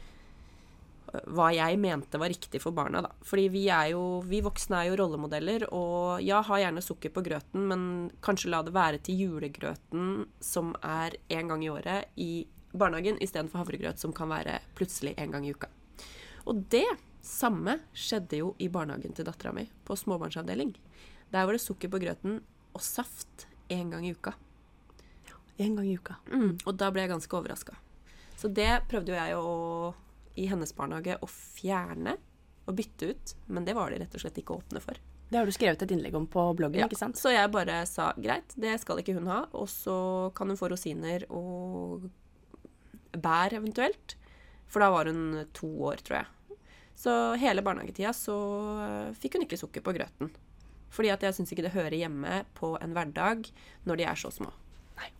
hva 1.34 1.50
jeg 1.54 1.78
mente 1.80 2.18
var 2.20 2.32
riktig 2.32 2.60
for 2.62 2.74
barna, 2.76 3.02
da. 3.04 3.10
Fordi 3.26 3.48
vi 3.52 3.66
er 3.68 3.92
jo 3.92 4.22
Vi 4.28 4.40
voksne 4.44 4.80
er 4.80 4.90
jo 4.90 4.96
rollemodeller, 5.00 5.66
og 5.74 6.22
ja, 6.24 6.40
ha 6.46 6.58
gjerne 6.60 6.82
sukker 6.84 7.12
på 7.12 7.24
grøten, 7.24 7.66
men 7.68 7.84
kanskje 8.24 8.52
la 8.52 8.62
det 8.64 8.74
være 8.74 9.02
til 9.04 9.20
julegrøten 9.26 10.26
som 10.40 10.74
er 10.80 11.18
én 11.28 11.50
gang 11.50 11.64
i 11.64 11.70
året 11.72 12.12
i 12.16 12.46
barnehagen, 12.72 13.20
istedenfor 13.20 13.62
havregrøt 13.62 14.00
som 14.00 14.14
kan 14.16 14.30
være 14.32 14.60
plutselig 14.78 15.14
en 15.20 15.34
gang 15.34 15.46
i 15.46 15.52
uka. 15.52 15.68
Og 16.48 16.64
det 16.72 16.88
samme 17.22 17.78
skjedde 17.94 18.40
jo 18.40 18.54
i 18.58 18.70
barnehagen 18.72 19.14
til 19.14 19.28
dattera 19.28 19.52
mi, 19.54 19.68
på 19.84 19.96
småbarnsavdeling. 19.98 20.72
Der 21.32 21.46
var 21.46 21.54
det 21.54 21.62
sukker 21.62 21.92
på 21.92 22.00
grøten 22.02 22.40
og 22.72 22.82
saft 22.82 23.46
én 23.70 23.92
gang 23.92 24.06
i 24.06 24.12
uka. 24.16 24.34
Ja, 25.28 25.36
én 25.64 25.76
gang 25.76 25.86
i 25.86 25.96
uka. 25.96 26.18
Mm, 26.32 26.58
og 26.64 26.76
da 26.76 26.90
ble 26.90 27.04
jeg 27.04 27.12
ganske 27.12 27.36
overraska. 27.36 27.76
Så 28.36 28.50
det 28.50 28.82
prøvde 28.90 29.12
jo 29.12 29.18
jeg 29.18 29.38
å, 29.38 29.92
i 30.38 30.48
hennes 30.50 30.74
barnehage 30.76 31.18
å 31.20 31.28
fjerne 31.28 32.16
og 32.68 32.76
bytte 32.78 33.10
ut, 33.12 33.34
men 33.50 33.66
det 33.66 33.74
var 33.76 33.90
de 33.90 34.00
rett 34.02 34.14
og 34.14 34.22
slett 34.22 34.38
ikke 34.38 34.56
åpne 34.60 34.82
for. 34.82 34.98
Det 35.32 35.40
har 35.40 35.48
du 35.48 35.54
skrevet 35.54 35.82
et 35.82 35.92
innlegg 35.94 36.14
om 36.14 36.26
på 36.28 36.42
bloggen, 36.58 36.82
ja, 36.82 36.86
ikke 36.90 37.00
sant? 37.00 37.16
Så 37.18 37.32
jeg 37.32 37.50
bare 37.54 37.82
sa 37.88 38.10
greit, 38.20 38.52
det 38.60 38.74
skal 38.82 39.00
ikke 39.00 39.16
hun 39.16 39.30
ha, 39.32 39.46
og 39.56 39.68
så 39.72 39.96
kan 40.36 40.52
hun 40.52 40.58
få 40.60 40.68
rosiner 40.72 41.24
og 41.32 42.04
bær 43.16 43.56
eventuelt. 43.56 44.16
For 44.68 44.84
da 44.84 44.90
var 44.92 45.08
hun 45.08 45.42
to 45.56 45.68
år, 45.88 46.04
tror 46.04 46.20
jeg. 46.20 46.58
Så 47.02 47.12
hele 47.40 47.64
barnehagetida 47.64 48.12
så 48.16 48.36
eh, 48.84 49.12
fikk 49.16 49.36
hun 49.36 49.46
ikke 49.46 49.60
sukker 49.60 49.84
på 49.84 49.94
grøten. 49.96 50.30
Fordi 50.92 51.10
at 51.12 51.24
jeg 51.24 51.36
syns 51.36 51.52
ikke 51.54 51.64
det 51.64 51.74
hører 51.74 51.96
hjemme 51.96 52.42
på 52.56 52.74
en 52.80 52.92
hverdag 52.92 53.48
når 53.88 54.00
de 54.00 54.06
er 54.08 54.20
så 54.20 54.30
små. 54.32 54.52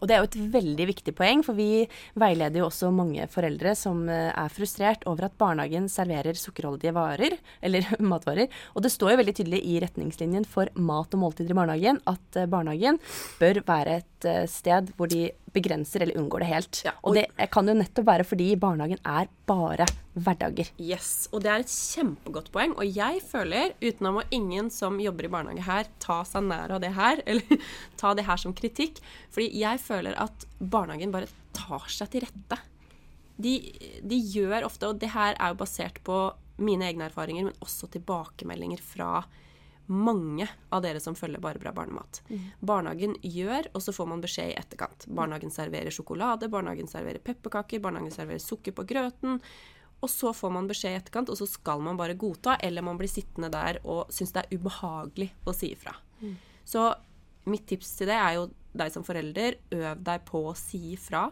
Og 0.00 0.08
det 0.08 0.16
er 0.16 0.22
jo 0.22 0.28
et 0.30 0.38
veldig 0.56 0.86
viktig 0.92 1.14
poeng, 1.18 1.42
for 1.46 1.58
vi 1.58 1.84
veileder 2.18 2.62
jo 2.62 2.68
også 2.68 2.92
mange 2.94 3.26
foreldre 3.32 3.74
som 3.78 4.04
eh, 4.10 4.30
er 4.30 4.54
frustrert 4.54 5.06
over 5.10 5.28
at 5.28 5.36
barnehagen 5.40 5.88
serverer 5.92 6.38
sukkerholdige 6.38 6.94
varer, 6.96 7.38
eller 7.62 7.88
matvarer. 8.12 8.52
Og 8.76 8.84
det 8.84 8.92
står 8.94 9.14
jo 9.14 9.20
veldig 9.22 9.36
tydelig 9.40 9.62
i 9.68 9.78
retningslinjen 9.82 10.48
for 10.48 10.70
mat 10.74 11.14
og 11.14 11.24
måltider 11.24 11.54
i 11.54 11.58
barnehagen 11.58 12.02
at 12.10 12.40
eh, 12.40 12.50
barnehagen 12.50 13.00
bør 13.40 13.62
være 13.68 14.00
et 14.02 14.08
sted 14.50 14.92
hvor 14.96 15.10
de 15.10 15.30
begrenser 15.52 16.04
eller 16.04 16.18
unngår 16.18 16.42
det 16.42 16.48
helt. 16.48 16.80
Ja, 16.86 16.94
og, 17.00 17.12
og, 17.12 17.18
det 17.18 17.48
kan 17.52 17.68
jo 17.68 17.74
nettopp 17.76 18.08
være 18.08 18.26
fordi 18.26 18.48
barnehagen 18.60 19.00
er 19.04 19.28
bare 19.48 19.86
hverdager. 20.12 20.70
Yes, 20.80 21.28
og 21.32 21.44
det 21.44 21.52
er 21.52 21.64
et 21.64 21.72
kjempegodt 21.72 22.50
poeng. 22.54 22.74
Og 22.80 22.88
jeg 22.88 23.22
føler, 23.24 23.74
uten 23.82 24.10
å 24.10 24.24
ingen 24.32 24.70
som 24.72 25.00
jobber 25.02 25.28
i 25.28 25.32
barnehage 25.32 25.66
her, 25.68 25.90
ta 26.02 26.20
seg 26.28 26.48
nær 26.48 26.74
av 26.76 26.82
det 26.84 26.92
her, 26.96 27.22
eller 27.28 27.68
ta 28.00 28.14
det 28.16 28.26
her 28.28 28.40
som 28.40 28.56
kritikk, 28.56 29.00
fordi 29.32 29.50
jeg 29.62 29.82
føler 29.82 30.18
at 30.20 30.46
barnehagen 30.58 31.14
bare 31.14 31.30
tar 31.56 31.88
seg 31.92 32.12
til 32.12 32.26
rette. 32.26 32.60
De, 33.42 33.56
de 34.04 34.18
gjør 34.34 34.68
ofte, 34.68 34.88
og 34.88 35.00
det 35.02 35.12
her 35.14 35.36
er 35.36 35.52
jo 35.52 35.60
basert 35.62 36.00
på 36.06 36.24
mine 36.62 36.86
egne 36.86 37.08
erfaringer, 37.08 37.48
men 37.48 37.64
også 37.64 37.88
tilbakemeldinger 37.92 38.82
fra 38.84 39.22
mange 39.92 40.46
av 40.72 40.82
dere 40.84 41.00
som 41.02 41.16
følger 41.18 41.42
Bare 41.42 41.60
bra 41.60 41.72
barnemat. 41.76 42.22
Mm. 42.30 42.40
Barnehagen 42.60 43.14
gjør, 43.22 43.68
og 43.76 43.84
så 43.84 43.94
får 43.94 44.08
man 44.08 44.22
beskjed 44.24 44.52
i 44.52 44.56
etterkant. 44.58 45.06
Barnehagen 45.12 45.52
serverer 45.52 45.94
sjokolade, 45.94 46.48
barnehagen 46.52 46.90
serverer 46.90 47.22
pepperkaker, 47.24 47.82
barnehagen 47.82 48.14
serverer 48.14 48.42
sukker 48.42 48.74
på 48.76 48.86
grøten. 48.88 49.40
Og 50.02 50.10
så 50.10 50.32
får 50.34 50.50
man 50.54 50.70
beskjed 50.70 50.96
i 50.96 50.98
etterkant, 50.98 51.30
og 51.30 51.38
så 51.38 51.46
skal 51.46 51.82
man 51.84 51.98
bare 52.00 52.18
godta, 52.18 52.56
eller 52.62 52.82
man 52.82 52.98
blir 52.98 53.10
sittende 53.10 53.52
der 53.52 53.78
og 53.84 54.10
syns 54.14 54.34
det 54.34 54.42
er 54.42 54.58
ubehagelig 54.58 55.30
å 55.46 55.54
si 55.54 55.70
ifra. 55.76 55.94
Mm. 56.22 56.34
Så 56.64 56.88
mitt 57.50 57.68
tips 57.70 57.96
til 57.98 58.10
det 58.10 58.18
er 58.18 58.38
jo 58.38 58.48
deg 58.72 58.92
som 58.94 59.04
forelder, 59.06 59.58
øv 59.76 60.02
deg 60.02 60.26
på 60.26 60.42
å 60.48 60.56
si 60.58 60.94
ifra. 60.94 61.28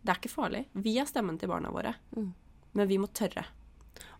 Det 0.00 0.12
er 0.12 0.20
ikke 0.22 0.32
farlig. 0.32 0.64
Vi 0.72 0.96
er 0.98 1.08
stemmen 1.08 1.38
til 1.38 1.50
barna 1.52 1.72
våre. 1.74 1.94
Mm. 2.16 2.30
Men 2.78 2.88
vi 2.90 2.98
må 3.02 3.10
tørre. 3.12 3.44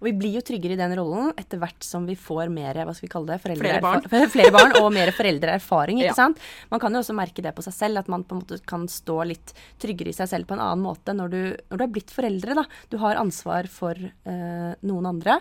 Og 0.00 0.08
vi 0.08 0.12
blir 0.16 0.38
jo 0.38 0.42
tryggere 0.44 0.76
i 0.76 0.80
den 0.80 0.94
rollen 0.96 1.30
etter 1.40 1.60
hvert 1.60 1.84
som 1.84 2.06
vi 2.08 2.16
får 2.18 2.48
mer 2.52 2.78
hva 2.86 2.94
skal 2.96 3.06
vi 3.06 3.12
kalle 3.12 3.34
det, 3.34 3.40
flere 3.44 3.80
barn. 3.84 4.06
flere 4.34 4.52
barn 4.54 4.76
og 4.80 4.88
mer 4.94 5.12
foreldreerfaring. 5.16 6.00
ikke 6.00 6.12
ja. 6.12 6.16
sant? 6.16 6.40
Man 6.72 6.82
kan 6.82 6.94
jo 6.94 7.02
også 7.02 7.16
merke 7.16 7.44
det 7.44 7.52
på 7.56 7.64
seg 7.66 7.76
selv, 7.76 8.02
at 8.02 8.10
man 8.12 8.24
på 8.24 8.36
en 8.36 8.42
måte 8.42 8.60
kan 8.68 8.86
stå 8.90 9.20
litt 9.28 9.54
tryggere 9.82 10.12
i 10.12 10.16
seg 10.16 10.30
selv 10.32 10.48
på 10.48 10.56
en 10.56 10.64
annen 10.64 10.84
måte 10.84 11.14
når 11.16 11.34
du, 11.34 11.40
når 11.70 11.82
du 11.82 11.86
er 11.86 11.94
blitt 11.98 12.14
foreldre. 12.14 12.56
da. 12.62 12.66
Du 12.92 13.00
har 13.02 13.20
ansvar 13.20 13.68
for 13.70 13.98
uh, 13.98 14.70
noen 14.80 15.10
andre, 15.12 15.40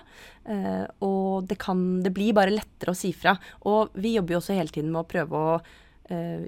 uh, 0.50 0.86
og 1.06 1.48
det, 1.50 1.60
kan, 1.62 2.02
det 2.06 2.14
blir 2.16 2.36
bare 2.38 2.56
lettere 2.56 2.96
å 2.96 3.00
si 3.00 3.14
fra. 3.16 3.38
Og 3.70 3.96
vi 4.00 4.18
jobber 4.18 4.38
jo 4.38 4.42
også 4.44 4.58
hele 4.60 4.74
tiden 4.76 4.92
med 4.92 5.06
å 5.06 5.10
prøve 5.10 5.46
å 5.54 5.62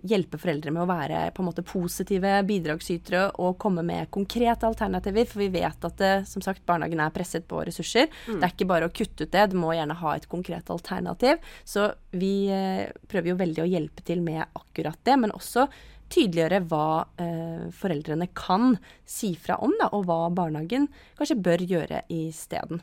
hjelpe 0.08 0.40
foreldre 0.42 0.74
med 0.74 0.84
å 0.84 0.90
være 0.90 1.22
på 1.36 1.44
en 1.44 1.48
måte 1.50 1.66
positive 1.66 2.34
bidragsytere 2.48 3.28
og 3.44 3.60
komme 3.62 3.84
med 3.86 4.10
konkrete 4.14 4.68
alternativer. 4.70 5.28
For 5.30 5.44
vi 5.44 5.52
vet 5.54 5.88
at 5.88 5.98
det, 6.02 6.14
som 6.30 6.44
sagt, 6.46 6.66
barnehagen 6.68 7.04
er 7.04 7.14
presset 7.14 7.48
på 7.50 7.62
ressurser. 7.68 8.10
Mm. 8.28 8.40
Det 8.40 8.48
er 8.48 8.56
ikke 8.56 8.70
bare 8.72 8.90
å 8.90 8.94
kutte 8.96 9.28
ut 9.28 9.34
det, 9.34 9.48
du 9.52 9.58
må 9.62 9.76
gjerne 9.78 9.98
ha 10.02 10.16
et 10.18 10.28
konkret 10.32 10.74
alternativ. 10.74 11.42
Så 11.64 11.92
vi 12.12 12.50
uh, 12.52 12.90
prøver 13.12 13.34
jo 13.34 13.40
veldig 13.42 13.66
å 13.66 13.70
hjelpe 13.70 14.06
til 14.08 14.24
med 14.26 14.44
akkurat 14.46 15.00
det, 15.08 15.18
men 15.22 15.36
også 15.36 15.68
tydeliggjøre 16.12 16.62
hva 16.68 16.88
eh, 17.22 17.68
foreldrene 17.76 18.28
kan 18.36 18.76
si 19.08 19.34
fra 19.40 19.56
om, 19.64 19.74
da, 19.80 19.92
og 19.96 20.10
hva 20.10 20.26
barnehagen 20.36 20.90
kanskje 21.20 21.40
bør 21.40 21.64
gjøre 21.68 22.02
isteden. 22.12 22.82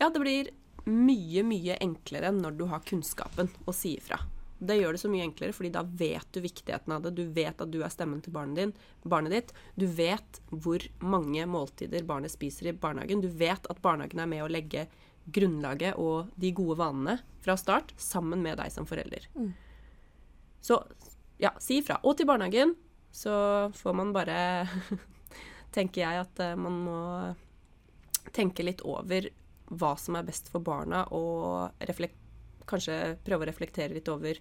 Ja, 0.00 0.08
det 0.08 0.22
blir 0.22 0.48
mye, 0.86 1.42
mye 1.46 1.78
enklere 1.82 2.32
når 2.34 2.56
du 2.58 2.64
har 2.70 2.84
kunnskapen 2.86 3.50
å 3.66 3.74
si 3.76 3.96
ifra. 3.98 4.20
Det 4.58 4.78
gjør 4.78 4.96
det 4.96 5.00
så 5.02 5.10
mye 5.12 5.24
enklere, 5.26 5.52
fordi 5.52 5.70
da 5.74 5.82
vet 5.84 6.28
du 6.32 6.40
viktigheten 6.40 6.94
av 6.94 7.02
det. 7.04 7.12
Du 7.18 7.26
vet 7.36 7.60
at 7.60 7.72
du 7.72 7.82
er 7.84 7.92
stemmen 7.92 8.22
til 8.24 8.32
barnet, 8.32 8.56
din, 8.56 8.72
barnet 9.04 9.34
ditt. 9.34 9.52
Du 9.76 9.84
vet 9.86 10.40
hvor 10.48 10.86
mange 11.04 11.44
måltider 11.50 12.06
barnet 12.08 12.32
spiser 12.32 12.70
i 12.70 12.76
barnehagen. 12.76 13.20
Du 13.24 13.28
vet 13.28 13.68
at 13.68 13.82
barnehagen 13.84 14.22
er 14.22 14.30
med 14.30 14.44
å 14.46 14.50
legge 14.50 14.86
grunnlaget 15.26 15.98
og 16.00 16.30
de 16.38 16.52
gode 16.54 16.78
vanene 16.78 17.18
fra 17.44 17.56
start 17.58 17.92
sammen 18.00 18.42
med 18.44 18.60
deg 18.60 18.72
som 18.72 18.86
forelder. 18.88 19.26
Så 20.64 20.80
ja, 21.42 21.52
si 21.60 21.82
ifra. 21.82 21.98
Og 22.02 22.16
til 22.16 22.28
barnehagen 22.28 22.76
så 23.12 23.34
får 23.76 23.96
man 23.96 24.14
bare 24.16 24.38
Tenker 25.76 26.06
jeg 26.06 26.20
at 26.22 26.40
eh, 26.40 26.54
man 26.56 26.76
må 26.86 27.00
tenke 28.32 28.64
litt 28.64 28.80
over 28.86 29.26
hva 29.76 29.90
som 30.00 30.16
er 30.16 30.24
best 30.24 30.48
for 30.48 30.64
barna, 30.64 31.02
og 31.12 31.74
reflek 31.84 32.14
kanskje 32.66 33.16
prøve 33.26 33.46
å 33.46 33.50
reflektere 33.50 33.94
litt 33.96 34.08
over 34.12 34.40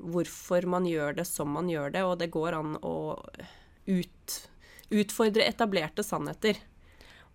hvorfor 0.00 0.64
man 0.70 0.86
gjør 0.88 1.18
det 1.20 1.26
som 1.28 1.50
man 1.52 1.68
gjør 1.68 1.92
det, 1.92 2.04
og 2.08 2.18
det 2.20 2.30
går 2.32 2.56
an 2.56 2.76
å 2.80 2.94
ut, 3.90 4.36
utfordre 4.90 5.44
etablerte 5.48 6.04
sannheter. 6.06 6.60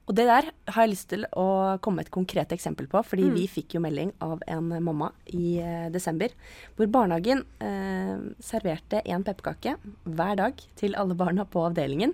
Og 0.06 0.14
det 0.14 0.28
der 0.30 0.52
har 0.70 0.86
jeg 0.86 0.92
lyst 0.92 1.08
til 1.10 1.24
å 1.34 1.46
komme 1.82 2.02
med 2.02 2.06
et 2.06 2.14
konkret 2.14 2.52
eksempel 2.54 2.86
på. 2.88 3.02
Fordi 3.02 3.24
Mm. 3.26 3.34
vi 3.34 3.48
fikk 3.48 3.74
jo 3.74 3.82
melding 3.82 4.12
av 4.22 4.42
en 4.48 4.70
mamma 4.84 5.12
i 5.34 5.58
eh, 5.58 5.90
desember 5.90 6.30
hvor 6.76 6.86
barnehagen 6.86 7.42
eh, 7.60 8.18
serverte 8.40 9.02
en 9.04 9.24
pepperkake 9.24 9.78
hver 10.06 10.36
dag 10.38 10.54
til 10.76 10.94
alle 10.94 11.16
barna 11.16 11.46
på 11.46 11.66
avdelingen. 11.66 12.14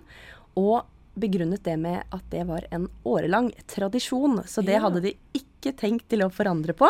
Og 0.56 0.86
begrunnet 1.20 1.64
det 1.64 1.76
med 1.80 2.04
at 2.14 2.24
det 2.32 2.46
var 2.48 2.66
en 2.72 2.88
årelang 3.08 3.52
tradisjon. 3.68 4.42
Så 4.48 4.64
det 4.66 4.80
hadde 4.84 5.04
de 5.04 5.16
ikke 5.38 5.74
tenkt 5.78 6.08
til 6.12 6.24
å 6.26 6.32
forandre 6.34 6.76
på. 6.78 6.90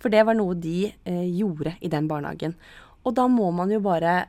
For 0.00 0.12
det 0.12 0.24
var 0.26 0.38
noe 0.38 0.56
de 0.58 0.88
eh, 0.88 1.28
gjorde 1.36 1.76
i 1.84 1.90
den 1.92 2.08
barnehagen. 2.10 2.56
Og 3.04 3.14
da 3.16 3.28
må 3.30 3.50
man 3.54 3.72
jo 3.72 3.80
bare 3.84 4.26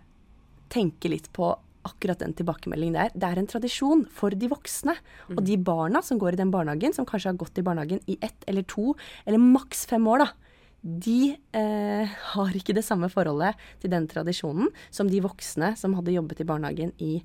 tenke 0.69 1.09
litt 1.11 1.31
på 1.33 1.49
akkurat 1.87 2.19
den 2.21 2.35
tilbakemeldingen 2.37 2.97
der. 2.97 3.15
Det 3.15 3.29
er 3.29 3.39
en 3.39 3.49
tradisjon 3.49 4.03
for 4.13 4.35
de 4.35 4.49
voksne. 4.51 4.95
Og 5.31 5.41
de 5.47 5.57
barna 5.57 6.03
som 6.05 6.19
går 6.21 6.35
i 6.35 6.41
den 6.41 6.51
barnehagen, 6.53 6.93
som 6.95 7.07
kanskje 7.07 7.31
har 7.31 7.39
gått 7.39 7.59
i 7.61 7.65
barnehagen 7.65 8.03
i 8.11 8.19
ett 8.21 8.45
eller 8.47 8.67
to, 8.69 8.93
eller 9.25 9.41
maks 9.41 9.85
fem 9.89 10.07
år, 10.11 10.25
da. 10.25 10.55
De 10.79 11.35
eh, 11.59 12.17
har 12.33 12.55
ikke 12.55 12.75
det 12.77 12.85
samme 12.87 13.09
forholdet 13.11 13.59
til 13.81 13.91
den 13.95 14.07
tradisjonen 14.11 14.69
som 14.91 15.09
de 15.11 15.23
voksne 15.23 15.73
som 15.79 15.95
hadde 15.97 16.15
jobbet 16.15 16.43
i 16.43 16.49
barnehagen 16.51 16.93
i 17.03 17.17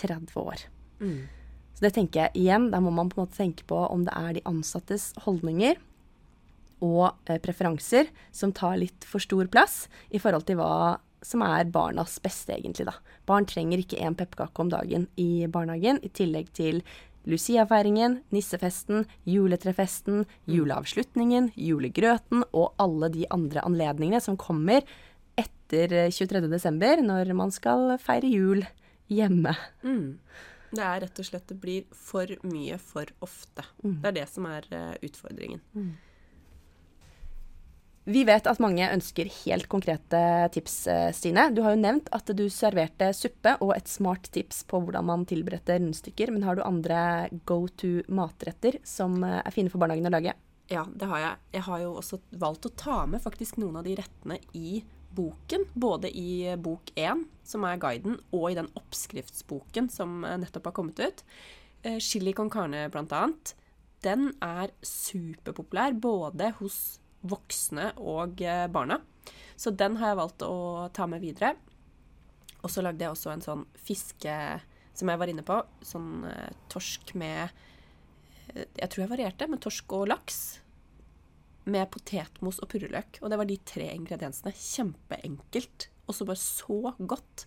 30 0.00 0.40
år. 0.40 0.66
Så 1.80 1.86
det 1.86 1.94
tenker 1.96 2.26
jeg 2.26 2.42
igjen, 2.42 2.66
da 2.68 2.76
må 2.84 2.90
man 2.92 3.08
på 3.08 3.16
en 3.16 3.24
måte 3.24 3.38
tenke 3.40 3.64
på 3.64 3.78
om 3.88 4.02
det 4.04 4.12
er 4.12 4.34
de 4.36 4.42
ansattes 4.44 5.14
holdninger 5.24 5.78
og 6.84 7.06
eh, 7.24 7.40
preferanser 7.40 8.10
som 8.36 8.52
tar 8.52 8.76
litt 8.82 9.06
for 9.08 9.24
stor 9.24 9.48
plass 9.48 9.86
i 10.12 10.20
forhold 10.20 10.44
til 10.44 10.60
hva 10.60 10.98
som 11.24 11.40
er 11.44 11.68
barnas 11.72 12.18
beste, 12.20 12.52
egentlig, 12.52 12.84
da. 12.88 12.94
Barn 13.28 13.48
trenger 13.48 13.80
ikke 13.80 14.00
én 14.00 14.16
pepperkake 14.16 14.60
om 14.60 14.72
dagen 14.72 15.06
i 15.20 15.46
barnehagen, 15.48 16.02
i 16.04 16.12
tillegg 16.12 16.52
til 16.56 16.82
Lucia-feiringen, 17.28 18.18
nissefesten, 18.32 19.06
juletrefesten, 19.28 20.26
juleavslutningen, 20.48 21.50
julegrøten 21.56 22.44
og 22.52 22.76
alle 22.80 23.08
de 23.16 23.24
andre 23.32 23.64
anledningene 23.64 24.20
som 24.24 24.36
kommer 24.40 24.84
etter 25.40 25.96
eh, 25.96 26.12
23. 26.12 26.44
desember, 26.52 27.00
når 27.00 27.32
man 27.36 27.56
skal 27.56 27.96
feire 28.04 28.28
jul 28.28 28.64
hjemme. 29.08 29.56
Det 30.70 30.84
er 30.84 31.00
rett 31.02 31.18
og 31.18 31.26
slett 31.26 31.48
Det 31.50 31.58
blir 31.58 31.88
for 31.96 32.30
mye 32.46 32.78
for 32.82 33.10
ofte. 33.26 33.66
Det 33.82 34.12
er 34.12 34.16
det 34.20 34.28
som 34.30 34.46
er 34.50 34.68
uh, 34.70 34.94
utfordringen. 35.02 35.62
Vi 38.10 38.22
vet 38.24 38.46
at 38.48 38.60
mange 38.62 38.86
ønsker 38.90 39.28
helt 39.44 39.68
konkrete 39.70 40.20
tips, 40.54 40.76
eh, 40.88 41.10
Stine. 41.14 41.50
Du 41.54 41.60
har 41.62 41.76
jo 41.76 41.82
nevnt 41.82 42.08
at 42.16 42.30
du 42.34 42.46
serverte 42.50 43.10
suppe 43.14 43.52
og 43.60 43.74
et 43.76 43.90
smart 43.92 44.30
tips 44.32 44.64
på 44.64 44.80
hvordan 44.80 45.04
man 45.06 45.26
tilberedte 45.28 45.76
rundstykker. 45.76 46.32
Men 46.32 46.46
har 46.48 46.56
du 46.56 46.64
andre 46.64 47.28
go 47.44 47.66
to 47.68 48.00
matretter 48.08 48.80
som 48.82 49.20
eh, 49.22 49.42
er 49.44 49.54
fine 49.54 49.70
for 49.70 49.82
barnehagen 49.82 50.08
å 50.08 50.14
lage? 50.16 50.34
Ja, 50.72 50.86
det 50.88 51.10
har 51.10 51.20
jeg. 51.22 51.36
Jeg 51.58 51.66
har 51.68 51.84
jo 51.84 51.92
også 52.00 52.20
valgt 52.40 52.66
å 52.66 52.74
ta 52.74 53.04
med 53.10 53.22
faktisk 53.22 53.60
noen 53.60 53.78
av 53.78 53.86
de 53.86 53.98
rettene 54.00 54.40
i 54.58 54.80
boken. 55.16 55.64
Både 55.74 56.10
i 56.16 56.56
bok 56.56 56.92
én, 56.98 57.24
som 57.44 57.64
er 57.66 57.80
guiden, 57.82 58.18
og 58.32 58.50
i 58.50 58.58
den 58.58 58.70
oppskriftsboken 58.78 59.90
som 59.92 60.24
eh, 60.24 60.38
nettopp 60.40 60.70
har 60.70 60.76
kommet 60.76 61.00
ut. 61.00 61.24
Eh, 61.82 61.98
Chili 61.98 62.34
con 62.36 62.50
carne, 62.50 62.86
blant 62.92 63.12
annet. 63.16 63.54
Den 64.04 64.30
er 64.44 64.72
superpopulær 64.86 65.96
både 66.00 66.54
hos 66.60 67.00
voksne 67.20 67.90
og 68.00 68.40
eh, 68.40 68.66
barna. 68.72 69.00
Så 69.60 69.74
den 69.76 69.98
har 70.00 70.14
jeg 70.14 70.20
valgt 70.22 70.46
å 70.46 70.88
ta 70.96 71.06
med 71.10 71.22
videre. 71.24 71.54
Og 72.62 72.72
så 72.72 72.84
lagde 72.84 73.04
jeg 73.04 73.12
også 73.12 73.32
en 73.32 73.44
sånn 73.44 73.66
fiske, 73.80 74.36
som 74.96 75.10
jeg 75.10 75.20
var 75.20 75.32
inne 75.32 75.44
på. 75.44 75.58
Sånn 75.84 76.24
torsk 76.72 77.14
med 77.20 77.52
jeg 78.50 78.88
tror 78.90 79.04
jeg 79.04 79.10
varierte 79.12 79.46
med 79.46 79.60
torsk 79.62 79.92
og 79.94 80.08
laks. 80.10 80.40
Med 81.70 81.90
potetmos 81.94 82.60
og 82.62 82.70
purreløk. 82.72 83.20
Og 83.22 83.30
det 83.30 83.38
var 83.40 83.48
de 83.48 83.58
tre 83.68 83.88
ingrediensene. 83.94 84.52
Kjempeenkelt. 84.56 85.88
Og 86.08 86.16
så 86.16 86.26
bare 86.28 86.42
så 86.42 86.94
godt. 86.98 87.46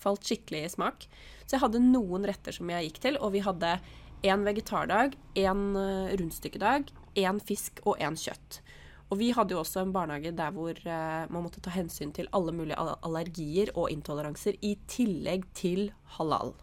Falt 0.00 0.26
skikkelig 0.26 0.64
i 0.64 0.72
smak. 0.76 1.08
Så 1.44 1.56
jeg 1.56 1.64
hadde 1.64 1.82
noen 1.82 2.26
retter 2.28 2.54
som 2.54 2.70
jeg 2.70 2.88
gikk 2.90 3.02
til, 3.04 3.18
og 3.20 3.34
vi 3.34 3.42
hadde 3.44 3.76
én 4.24 4.44
vegetardag, 4.46 5.16
én 5.36 5.64
rundstykkedag, 6.16 6.88
én 7.20 7.40
fisk 7.44 7.82
og 7.84 8.00
én 8.00 8.16
kjøtt. 8.18 8.62
Og 9.12 9.20
vi 9.20 9.30
hadde 9.36 9.54
jo 9.54 9.60
også 9.60 9.84
en 9.84 9.92
barnehage 9.94 10.32
der 10.34 10.54
hvor 10.56 10.72
eh, 10.74 11.24
man 11.30 11.44
måtte 11.44 11.62
ta 11.62 11.72
hensyn 11.74 12.12
til 12.16 12.28
alle 12.34 12.54
mulige 12.56 12.78
allergier 13.04 13.70
og 13.76 13.90
intoleranser, 13.92 14.56
i 14.62 14.74
tillegg 14.90 15.44
til 15.54 15.90
halal. 16.16 16.54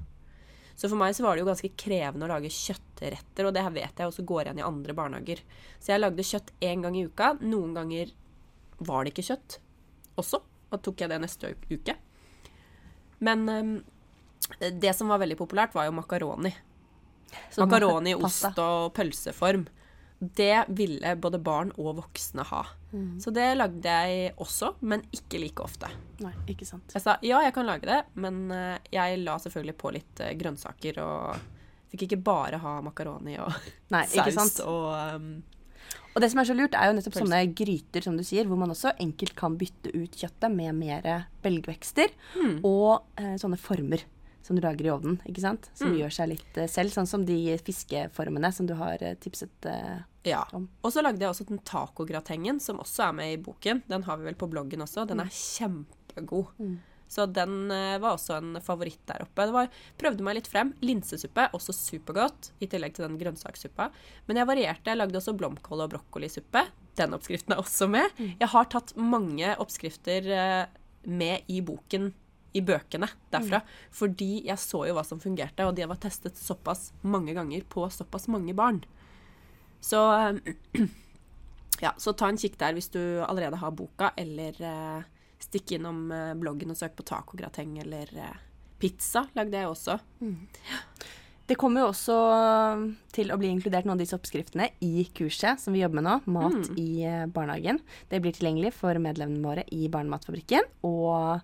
Så 0.82 0.90
for 0.90 0.98
meg 0.98 1.14
så 1.14 1.22
var 1.22 1.38
det 1.38 1.44
jo 1.44 1.46
ganske 1.52 1.70
krevende 1.78 2.26
å 2.26 2.32
lage 2.32 2.50
kjøttretter, 2.50 3.46
og 3.46 3.54
det 3.54 3.62
her 3.62 3.74
vet 3.76 4.00
jeg 4.02 4.10
også 4.10 4.24
går 4.26 4.48
igjen 4.48 4.62
i 4.64 4.66
andre 4.66 4.96
barnehager. 4.98 5.44
Så 5.78 5.92
jeg 5.94 6.02
lagde 6.02 6.26
kjøtt 6.26 6.50
én 6.66 6.82
gang 6.82 6.98
i 6.98 7.04
uka. 7.06 7.36
Noen 7.44 7.76
ganger 7.78 8.10
var 8.82 9.06
det 9.06 9.14
ikke 9.14 9.28
kjøtt 9.28 9.60
også. 10.18 10.40
Da 10.72 10.80
tok 10.82 11.04
jeg 11.04 11.12
det 11.12 11.20
neste 11.22 11.54
uke. 11.70 11.96
Men 13.22 13.46
um, 13.46 13.76
det 14.58 14.96
som 14.98 15.14
var 15.14 15.22
veldig 15.22 15.38
populært, 15.38 15.78
var 15.78 15.86
jo 15.86 15.94
makaroni. 16.00 16.50
Makaroni, 17.62 18.16
ost 18.18 18.58
og 18.58 18.90
pølseform. 18.98 19.68
Det 20.18 20.66
ville 20.74 21.14
både 21.22 21.46
barn 21.46 21.76
og 21.78 22.00
voksne 22.02 22.48
ha. 22.50 22.64
Så 23.24 23.32
det 23.32 23.46
lagde 23.56 23.88
jeg 23.88 24.34
også, 24.44 24.74
men 24.84 25.04
ikke 25.16 25.40
like 25.40 25.64
ofte. 25.64 25.88
Nei, 26.22 26.34
ikke 26.52 26.68
sant. 26.68 26.92
Jeg 26.92 27.04
sa 27.04 27.16
ja, 27.24 27.40
jeg 27.46 27.54
kan 27.56 27.68
lage 27.68 27.88
det, 27.88 28.02
men 28.20 28.44
eh, 28.52 28.78
jeg 28.92 29.22
la 29.24 29.38
selvfølgelig 29.40 29.78
på 29.80 29.94
litt 29.96 30.20
eh, 30.24 30.34
grønnsaker 30.40 31.00
og 31.04 31.40
fikk 31.92 32.06
ikke 32.10 32.22
bare 32.24 32.60
ha 32.64 32.78
makaroni 32.84 33.38
og 33.44 33.52
Nei, 33.96 34.06
saus 34.12 34.36
sant. 34.38 34.62
og 34.64 34.92
um, 35.16 35.32
Og 36.14 36.22
det 36.24 36.30
som 36.32 36.40
er 36.44 36.48
så 36.48 36.56
lurt, 36.56 36.76
er 36.76 36.88
jo 36.92 36.96
nettopp 36.98 37.18
sånne 37.22 37.42
gryter, 37.56 38.04
som 38.04 38.16
du 38.20 38.24
sier, 38.28 38.48
hvor 38.48 38.60
man 38.60 38.72
også 38.72 38.94
enkelt 39.00 39.36
kan 39.40 39.56
bytte 39.60 39.92
ut 39.96 40.16
kjøttet 40.16 40.52
med 40.52 40.76
mer 40.76 41.08
belgvekster 41.44 42.12
og 42.68 43.04
eh, 43.20 43.36
sånne 43.40 43.60
former 43.60 44.04
som 44.42 44.58
du 44.58 44.62
lager 44.64 44.88
i 44.88 44.92
ovnen, 44.94 45.18
ikke 45.30 45.44
sant? 45.44 45.70
Som 45.78 45.96
gjør 45.98 46.14
seg 46.14 46.32
litt 46.34 46.60
eh, 46.60 46.70
selv, 46.72 46.94
sånn 46.94 47.10
som 47.10 47.26
de 47.28 47.38
fiskeformene 47.62 48.52
som 48.56 48.70
du 48.70 48.76
har 48.80 49.02
eh, 49.06 49.18
tipset 49.22 49.68
uh, 49.70 50.02
Ja. 50.28 50.44
Om. 50.54 50.68
Og 50.86 50.94
så 50.94 51.04
lagde 51.04 51.24
jeg 51.24 51.32
også 51.32 51.48
den 51.50 51.62
tacogratengen, 51.68 52.62
som 52.64 52.82
også 52.82 53.08
er 53.10 53.18
med 53.18 53.34
i 53.34 53.42
boken. 53.42 53.84
Den 53.90 54.06
har 54.08 54.20
vi 54.20 54.30
vel 54.30 54.40
på 54.40 54.50
bloggen 54.52 54.86
også. 54.86 55.06
Den 55.10 55.24
er 55.24 55.30
kjempegod. 55.34 56.54
Så 57.12 57.26
den 57.28 57.72
uh, 57.74 58.00
var 58.00 58.16
også 58.16 58.38
en 58.40 58.56
favoritt 58.64 59.02
der 59.10 59.26
oppe. 59.26 59.48
Det 59.48 59.56
var, 59.56 59.72
prøvde 60.00 60.24
meg 60.26 60.38
litt 60.40 60.50
frem. 60.52 60.72
Linsesuppe, 60.86 61.50
også 61.58 61.76
supergodt, 61.76 62.54
i 62.64 62.70
tillegg 62.72 62.96
til 62.96 63.08
den 63.08 63.20
grønnsakssuppa. 63.20 63.90
Men 64.30 64.40
jeg 64.40 64.50
varierte. 64.50 64.94
Jeg 64.94 65.02
lagde 65.02 65.20
også 65.20 65.36
blomkål- 65.38 65.86
og 65.86 65.92
brokkolisuppe. 65.96 66.64
Den 67.00 67.18
oppskriften 67.18 67.56
er 67.56 67.62
også 67.64 67.90
med. 67.92 68.16
Jeg 68.40 68.52
har 68.54 68.70
tatt 68.72 68.96
mange 68.96 69.56
oppskrifter 69.60 70.32
uh, 70.32 70.82
med 71.10 71.52
i 71.52 71.62
boken, 71.66 72.12
i 72.54 72.64
bøkene 72.66 73.10
derfra. 73.34 73.62
Fordi 73.96 74.46
jeg 74.48 74.60
så 74.62 74.84
jo 74.90 74.96
hva 74.98 75.06
som 75.08 75.22
fungerte, 75.24 75.68
og 75.68 75.76
de 75.78 75.88
var 75.90 76.02
testet 76.02 76.40
såpass 76.40 76.90
mange 77.02 77.36
ganger 77.38 77.64
på 77.70 77.88
såpass 77.94 78.28
mange 78.32 78.56
barn. 78.58 78.82
Så 79.82 80.02
eh, 80.16 80.86
ja, 81.86 81.96
så 81.98 82.14
ta 82.14 82.30
en 82.30 82.42
kikk 82.42 82.60
der 82.62 82.78
hvis 82.78 82.92
du 82.94 83.02
allerede 83.28 83.62
har 83.62 83.76
boka, 83.76 84.12
eller 84.20 84.60
eh, 84.60 85.10
stikk 85.42 85.78
innom 85.78 86.06
eh, 86.14 86.36
bloggen 86.38 86.74
og 86.74 86.80
søk 86.80 86.96
på 87.00 87.08
tacograteng 87.08 87.80
eller 87.82 88.12
eh, 88.18 88.38
pizza 88.82 89.28
lagde 89.38 89.58
jeg 89.58 89.70
også. 89.70 89.98
Det 91.52 91.58
kommer 91.60 91.84
jo 91.84 91.90
også 91.92 92.16
til 93.12 93.34
å 93.34 93.38
bli 93.40 93.50
inkludert 93.52 93.84
noen 93.84 93.98
av 93.98 94.04
disse 94.06 94.16
oppskriftene 94.16 94.70
i 94.88 95.04
kurset 95.18 95.60
som 95.60 95.76
vi 95.76 95.82
jobber 95.82 96.00
med 96.00 96.06
nå, 96.08 96.14
Mat 96.32 96.70
i 96.80 97.04
eh, 97.04 97.26
barnehagen. 97.28 97.82
Det 98.08 98.22
blir 98.24 98.36
tilgjengelig 98.38 98.72
for 98.78 98.96
medlemmene 99.04 99.44
våre 99.44 99.66
i 99.76 99.90
Barnematfabrikken. 99.92 100.70
Og 100.88 101.42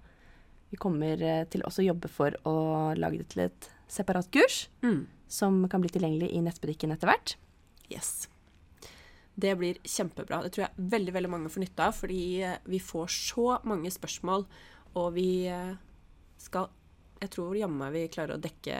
vi 0.72 0.78
kommer 0.78 1.22
eh, 1.24 1.44
til 1.52 1.64
også 1.68 1.84
å 1.84 1.88
jobbe 1.90 2.10
for 2.12 2.36
å 2.48 2.56
lage 2.98 3.22
det 3.22 3.30
til 3.34 3.46
et 3.48 3.70
separat 3.88 4.30
kurs, 4.32 4.68
Mm. 4.84 5.06
som 5.28 5.68
kan 5.70 5.82
bli 5.82 5.90
tilgjengelig 5.92 6.32
i 6.34 6.42
nettbutikken 6.44 6.92
etter 6.92 7.08
hvert. 7.12 7.36
Yes. 7.90 8.28
Det 9.38 9.54
blir 9.60 9.78
kjempebra. 9.84 10.42
Det 10.44 10.52
tror 10.56 10.66
jeg 10.66 10.90
veldig 10.92 11.14
veldig 11.14 11.30
mange 11.30 11.50
får 11.54 11.64
nytte 11.64 11.86
av, 11.88 11.94
fordi 11.94 12.22
eh, 12.44 12.58
vi 12.66 12.80
får 12.80 13.08
så 13.14 13.60
mange 13.64 13.92
spørsmål, 13.94 14.48
og 14.98 15.14
vi 15.14 15.48
eh, 15.48 15.76
skal 16.42 16.70
Jeg 17.18 17.32
tror 17.34 17.56
jammen 17.58 17.90
vi 17.96 18.04
klarer 18.14 18.36
å 18.36 18.42
dekke 18.42 18.76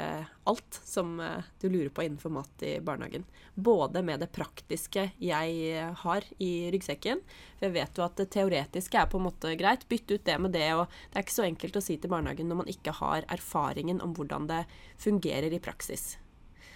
alt 0.46 0.78
som 0.86 1.16
eh, 1.24 1.46
du 1.58 1.72
lurer 1.72 1.90
på 1.90 2.04
innenfor 2.06 2.30
mat 2.36 2.62
i 2.62 2.76
barnehagen. 2.86 3.24
Både 3.56 4.04
med 4.06 4.22
det 4.22 4.30
praktiske 4.36 5.08
jeg 5.18 5.88
har 6.04 6.28
i 6.38 6.52
ryggsekken. 6.74 7.24
For 7.58 7.66
jeg 7.66 7.76
vet 7.80 7.98
jo 7.98 8.06
at 8.06 8.20
det 8.20 8.28
teoretiske 8.36 9.00
er 9.02 9.10
på 9.10 9.18
en 9.18 9.26
måte 9.26 9.56
greit. 9.58 9.88
Bytte 9.90 10.20
ut 10.20 10.28
det 10.30 10.38
med 10.44 10.54
det. 10.54 10.68
Og 10.78 10.86
det 10.86 11.18
er 11.18 11.26
ikke 11.26 11.38
så 11.40 11.48
enkelt 11.48 11.80
å 11.80 11.84
si 11.88 11.98
til 11.98 12.14
barnehagen 12.14 12.52
når 12.52 12.62
man 12.62 12.70
ikke 12.70 12.94
har 13.00 13.26
erfaringen 13.34 14.04
om 14.06 14.14
hvordan 14.18 14.46
det 14.52 14.62
fungerer 15.02 15.50
i 15.50 15.62
praksis. 15.64 16.20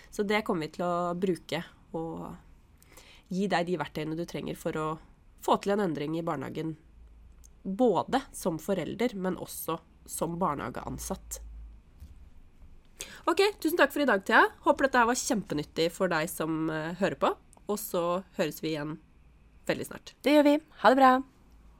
Så 0.09 0.25
det 0.25 0.41
kommer 0.47 0.65
vi 0.65 0.79
til 0.79 0.87
å 0.87 1.13
bruke 1.13 1.61
og 1.93 2.25
gi 3.31 3.45
deg 3.51 3.69
de 3.69 3.77
verktøyene 3.79 4.17
du 4.17 4.25
trenger 4.25 4.57
for 4.59 4.81
å 4.81 4.87
få 5.45 5.59
til 5.61 5.75
en 5.75 5.85
endring 5.85 6.17
i 6.17 6.25
barnehagen. 6.25 6.73
Både 7.61 8.25
som 8.33 8.57
forelder, 8.57 9.13
men 9.13 9.37
også 9.37 9.77
som 10.09 10.39
barnehageansatt. 10.41 11.50
OK, 13.29 13.41
tusen 13.61 13.79
takk 13.79 13.93
for 13.93 14.03
i 14.03 14.09
dag, 14.09 14.23
Thea. 14.27 14.43
Håper 14.65 14.87
dette 14.87 15.05
var 15.09 15.19
kjempenyttig 15.19 15.89
for 15.95 16.11
deg 16.11 16.29
som 16.31 16.69
eh, 16.73 16.93
hører 17.01 17.19
på. 17.21 17.33
Og 17.71 17.79
så 17.79 18.05
høres 18.37 18.61
vi 18.63 18.73
igjen 18.73 18.97
veldig 19.69 19.87
snart. 19.91 20.15
Det 20.25 20.35
gjør 20.35 20.47
vi. 20.49 20.57
Ha 20.83 20.91
det 20.91 20.99
bra. 20.99 21.11